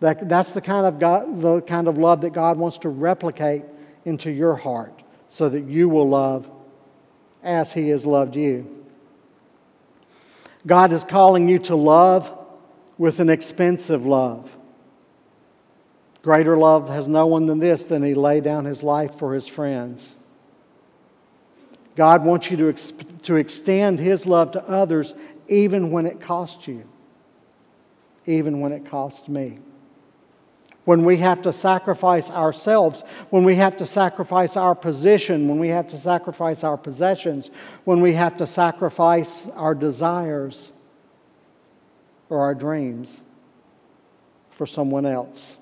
That, 0.02 0.28
that's 0.28 0.50
the 0.52 0.62
kind, 0.62 0.86
of 0.88 1.00
God, 1.00 1.42
the 1.42 1.62
kind 1.62 1.88
of 1.88 1.98
love 1.98 2.22
that 2.22 2.34
God 2.34 2.58
wants 2.58 2.80
to 2.80 2.90
replicate 2.90 3.64
into 4.04 4.32
your 4.32 4.56
heart 4.56 5.04
so 5.30 5.48
that 5.48 5.62
you 5.62 5.88
will 5.88 6.10
love 6.10 6.50
as 7.44 7.72
He 7.72 7.90
has 7.90 8.06
loved 8.06 8.36
you. 8.36 8.84
God 10.66 10.92
is 10.92 11.04
calling 11.04 11.48
you 11.48 11.60
to 11.60 11.76
love 11.76 12.36
with 12.98 13.20
an 13.20 13.30
expensive 13.30 14.04
love. 14.04 14.56
Greater 16.24 16.58
love 16.58 16.90
has 16.90 17.08
no 17.08 17.28
one 17.28 17.46
than 17.46 17.60
this, 17.60 17.86
than 17.86 18.02
He 18.02 18.16
laid 18.16 18.44
down 18.44 18.66
His 18.66 18.82
life 18.82 19.16
for 19.16 19.36
His 19.36 19.48
friends. 19.48 20.18
God 21.96 22.26
wants 22.26 22.50
you 22.50 22.58
to, 22.58 22.74
to 22.74 23.36
extend 23.36 24.00
His 24.00 24.26
love 24.26 24.54
to 24.54 24.64
others 24.68 25.14
even 25.48 25.92
when 25.92 26.08
it 26.08 26.22
costs 26.22 26.68
you, 26.68 26.88
even 28.26 28.62
when 28.62 28.72
it 28.72 28.88
costs 28.88 29.28
me 29.28 29.60
when 30.86 31.06
we 31.06 31.17
have 31.17 31.44
to 31.44 31.54
sacrifice 31.54 32.30
ourselves, 32.30 33.04
when 33.30 33.44
we 33.44 33.56
have 33.56 33.78
to 33.78 33.86
sacrifice 33.86 34.58
our 34.58 34.74
position, 34.74 35.48
when 35.48 35.60
we 35.60 35.67
have 35.67 35.88
to 35.89 35.98
sacrifice 35.98 36.63
our 36.63 36.78
possessions, 36.78 37.50
when 37.84 38.02
we 38.02 38.13
have 38.13 38.38
to 38.38 38.48
sacrifice 38.48 39.48
our 39.50 39.76
desires 39.76 40.72
or 42.30 42.39
our 42.39 42.56
dreams 42.56 43.22
for 44.50 44.65
someone 44.65 45.06
else. 45.06 45.58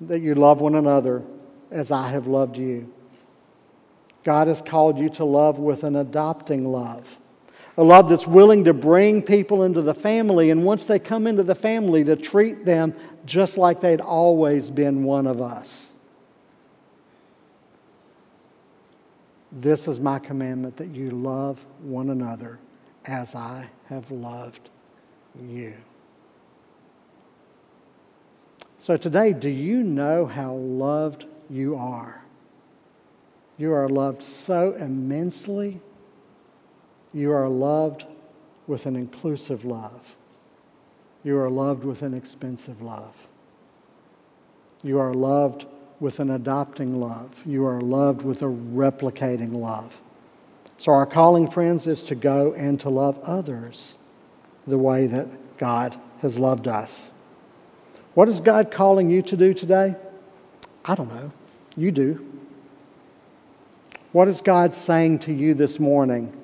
That 0.00 0.20
you 0.20 0.34
love 0.34 0.60
one 0.60 0.74
another 0.74 1.22
as 1.70 1.92
I 1.92 2.08
have 2.08 2.26
loved 2.26 2.56
you. 2.56 2.92
God 4.24 4.48
has 4.48 4.60
called 4.60 4.98
you 4.98 5.08
to 5.10 5.24
love 5.24 5.58
with 5.58 5.84
an 5.84 5.94
adopting 5.94 6.72
love 6.72 7.19
a 7.80 7.82
love 7.82 8.10
that's 8.10 8.26
willing 8.26 8.64
to 8.64 8.74
bring 8.74 9.22
people 9.22 9.62
into 9.62 9.80
the 9.80 9.94
family, 9.94 10.50
and 10.50 10.66
once 10.66 10.84
they 10.84 10.98
come 10.98 11.26
into 11.26 11.42
the 11.42 11.54
family, 11.54 12.04
to 12.04 12.14
treat 12.14 12.66
them 12.66 12.94
just 13.24 13.56
like 13.56 13.80
they'd 13.80 14.02
always 14.02 14.68
been 14.68 15.02
one 15.02 15.26
of 15.26 15.40
us. 15.40 15.90
This 19.50 19.88
is 19.88 19.98
my 19.98 20.18
commandment 20.18 20.76
that 20.76 20.88
you 20.88 21.10
love 21.10 21.64
one 21.80 22.10
another 22.10 22.58
as 23.06 23.34
I 23.34 23.70
have 23.88 24.10
loved 24.10 24.68
you. 25.42 25.72
So, 28.76 28.98
today, 28.98 29.32
do 29.32 29.48
you 29.48 29.82
know 29.82 30.26
how 30.26 30.52
loved 30.52 31.24
you 31.48 31.76
are? 31.76 32.22
You 33.56 33.72
are 33.72 33.88
loved 33.88 34.22
so 34.22 34.74
immensely. 34.74 35.80
You 37.12 37.32
are 37.32 37.48
loved 37.48 38.04
with 38.66 38.86
an 38.86 38.96
inclusive 38.96 39.64
love. 39.64 40.14
You 41.24 41.38
are 41.38 41.50
loved 41.50 41.84
with 41.84 42.02
an 42.02 42.14
expensive 42.14 42.80
love. 42.80 43.26
You 44.82 44.98
are 44.98 45.12
loved 45.12 45.66
with 45.98 46.20
an 46.20 46.30
adopting 46.30 47.00
love. 47.00 47.42
You 47.44 47.66
are 47.66 47.80
loved 47.80 48.22
with 48.22 48.42
a 48.42 48.46
replicating 48.46 49.52
love. 49.52 50.00
So, 50.78 50.92
our 50.92 51.04
calling, 51.04 51.50
friends, 51.50 51.86
is 51.86 52.02
to 52.04 52.14
go 52.14 52.54
and 52.54 52.80
to 52.80 52.88
love 52.88 53.18
others 53.22 53.98
the 54.66 54.78
way 54.78 55.06
that 55.08 55.58
God 55.58 55.94
has 56.22 56.38
loved 56.38 56.68
us. 56.68 57.10
What 58.14 58.28
is 58.28 58.40
God 58.40 58.70
calling 58.70 59.10
you 59.10 59.20
to 59.22 59.36
do 59.36 59.52
today? 59.52 59.94
I 60.84 60.94
don't 60.94 61.08
know. 61.08 61.32
You 61.76 61.90
do. 61.90 62.26
What 64.12 64.28
is 64.28 64.40
God 64.40 64.74
saying 64.74 65.20
to 65.20 65.32
you 65.32 65.52
this 65.54 65.78
morning? 65.78 66.39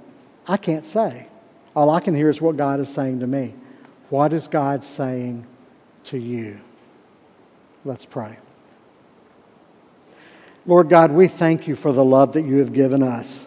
I 0.47 0.57
can't 0.57 0.85
say. 0.85 1.29
All 1.75 1.91
I 1.91 2.01
can 2.01 2.15
hear 2.15 2.31
is 2.31 2.41
what 2.41 2.57
God 2.57 2.81
is 2.81 2.89
saying 2.89 3.21
to 3.21 3.27
me. 3.27 3.55
What 4.09 4.33
is 4.33 4.47
God 4.47 4.85
saying 4.85 5.47
to 6.05 6.19
you? 6.19 6.61
Let's 7.85 8.05
pray. 8.05 8.39
Lord 10.65 10.89
God, 10.89 11.13
we 11.13 11.29
thank 11.29 11.69
you 11.69 11.77
for 11.77 11.93
the 11.93 12.05
love 12.05 12.33
that 12.33 12.43
you 12.43 12.59
have 12.59 12.73
given 12.73 13.03
us. 13.03 13.47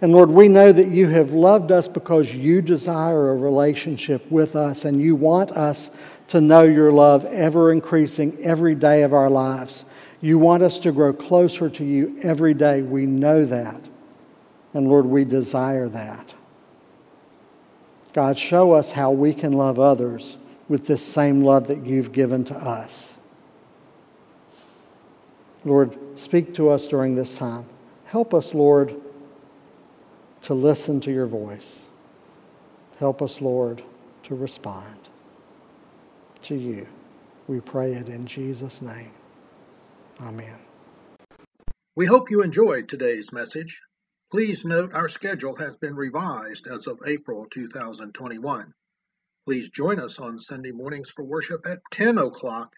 And 0.00 0.12
Lord, 0.12 0.30
we 0.30 0.48
know 0.48 0.72
that 0.72 0.88
you 0.88 1.08
have 1.08 1.32
loved 1.32 1.72
us 1.72 1.88
because 1.88 2.32
you 2.32 2.62
desire 2.62 3.30
a 3.30 3.36
relationship 3.36 4.30
with 4.30 4.56
us 4.56 4.84
and 4.84 5.00
you 5.00 5.14
want 5.16 5.52
us 5.52 5.90
to 6.28 6.40
know 6.40 6.62
your 6.62 6.92
love 6.92 7.24
ever 7.26 7.72
increasing 7.72 8.36
every 8.40 8.74
day 8.74 9.02
of 9.02 9.12
our 9.12 9.30
lives. 9.30 9.84
You 10.20 10.38
want 10.38 10.62
us 10.62 10.78
to 10.80 10.92
grow 10.92 11.12
closer 11.12 11.68
to 11.68 11.84
you 11.84 12.18
every 12.22 12.54
day. 12.54 12.82
We 12.82 13.06
know 13.06 13.44
that. 13.44 13.80
And 14.74 14.88
Lord, 14.88 15.06
we 15.06 15.24
desire 15.24 15.88
that. 15.88 16.34
God, 18.12 18.38
show 18.38 18.72
us 18.72 18.92
how 18.92 19.10
we 19.10 19.32
can 19.32 19.52
love 19.52 19.78
others 19.80 20.36
with 20.68 20.86
this 20.86 21.04
same 21.04 21.42
love 21.42 21.68
that 21.68 21.86
you've 21.86 22.12
given 22.12 22.44
to 22.44 22.56
us. 22.56 23.18
Lord, 25.64 25.96
speak 26.18 26.54
to 26.54 26.70
us 26.70 26.86
during 26.86 27.14
this 27.14 27.36
time. 27.36 27.66
Help 28.06 28.34
us, 28.34 28.52
Lord, 28.52 28.94
to 30.42 30.54
listen 30.54 31.00
to 31.00 31.12
your 31.12 31.26
voice. 31.26 31.86
Help 32.98 33.22
us, 33.22 33.40
Lord, 33.40 33.82
to 34.24 34.34
respond 34.34 35.08
to 36.42 36.54
you. 36.54 36.86
We 37.48 37.60
pray 37.60 37.94
it 37.94 38.08
in 38.08 38.26
Jesus' 38.26 38.82
name. 38.82 39.10
Amen. 40.20 40.58
We 41.96 42.06
hope 42.06 42.30
you 42.30 42.42
enjoyed 42.42 42.88
today's 42.88 43.32
message. 43.32 43.82
Please 44.34 44.64
note 44.64 44.92
our 44.94 45.08
schedule 45.08 45.54
has 45.54 45.76
been 45.76 45.94
revised 45.94 46.66
as 46.66 46.88
of 46.88 46.98
April 47.06 47.46
2021. 47.46 48.74
Please 49.46 49.68
join 49.68 50.00
us 50.00 50.18
on 50.18 50.40
Sunday 50.40 50.72
mornings 50.72 51.08
for 51.08 51.24
worship 51.24 51.64
at 51.68 51.78
10 51.92 52.18
o'clock 52.18 52.74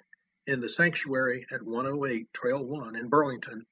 in 0.46 0.60
the 0.60 0.68
sanctuary 0.68 1.46
at 1.50 1.62
108 1.62 2.30
Trail 2.34 2.62
1 2.62 2.96
in 2.96 3.08
Burlington 3.08 3.64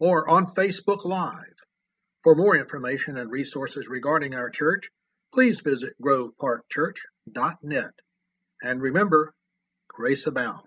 or 0.00 0.28
on 0.28 0.46
Facebook 0.46 1.04
Live. 1.04 1.54
For 2.24 2.34
more 2.34 2.56
information 2.56 3.16
and 3.16 3.30
resources 3.30 3.86
regarding 3.86 4.34
our 4.34 4.50
church, 4.50 4.90
please 5.32 5.60
visit 5.60 5.94
groveparkchurch.net. 6.02 7.92
And 8.64 8.82
remember, 8.82 9.32
grace 9.86 10.26
abound. 10.26 10.66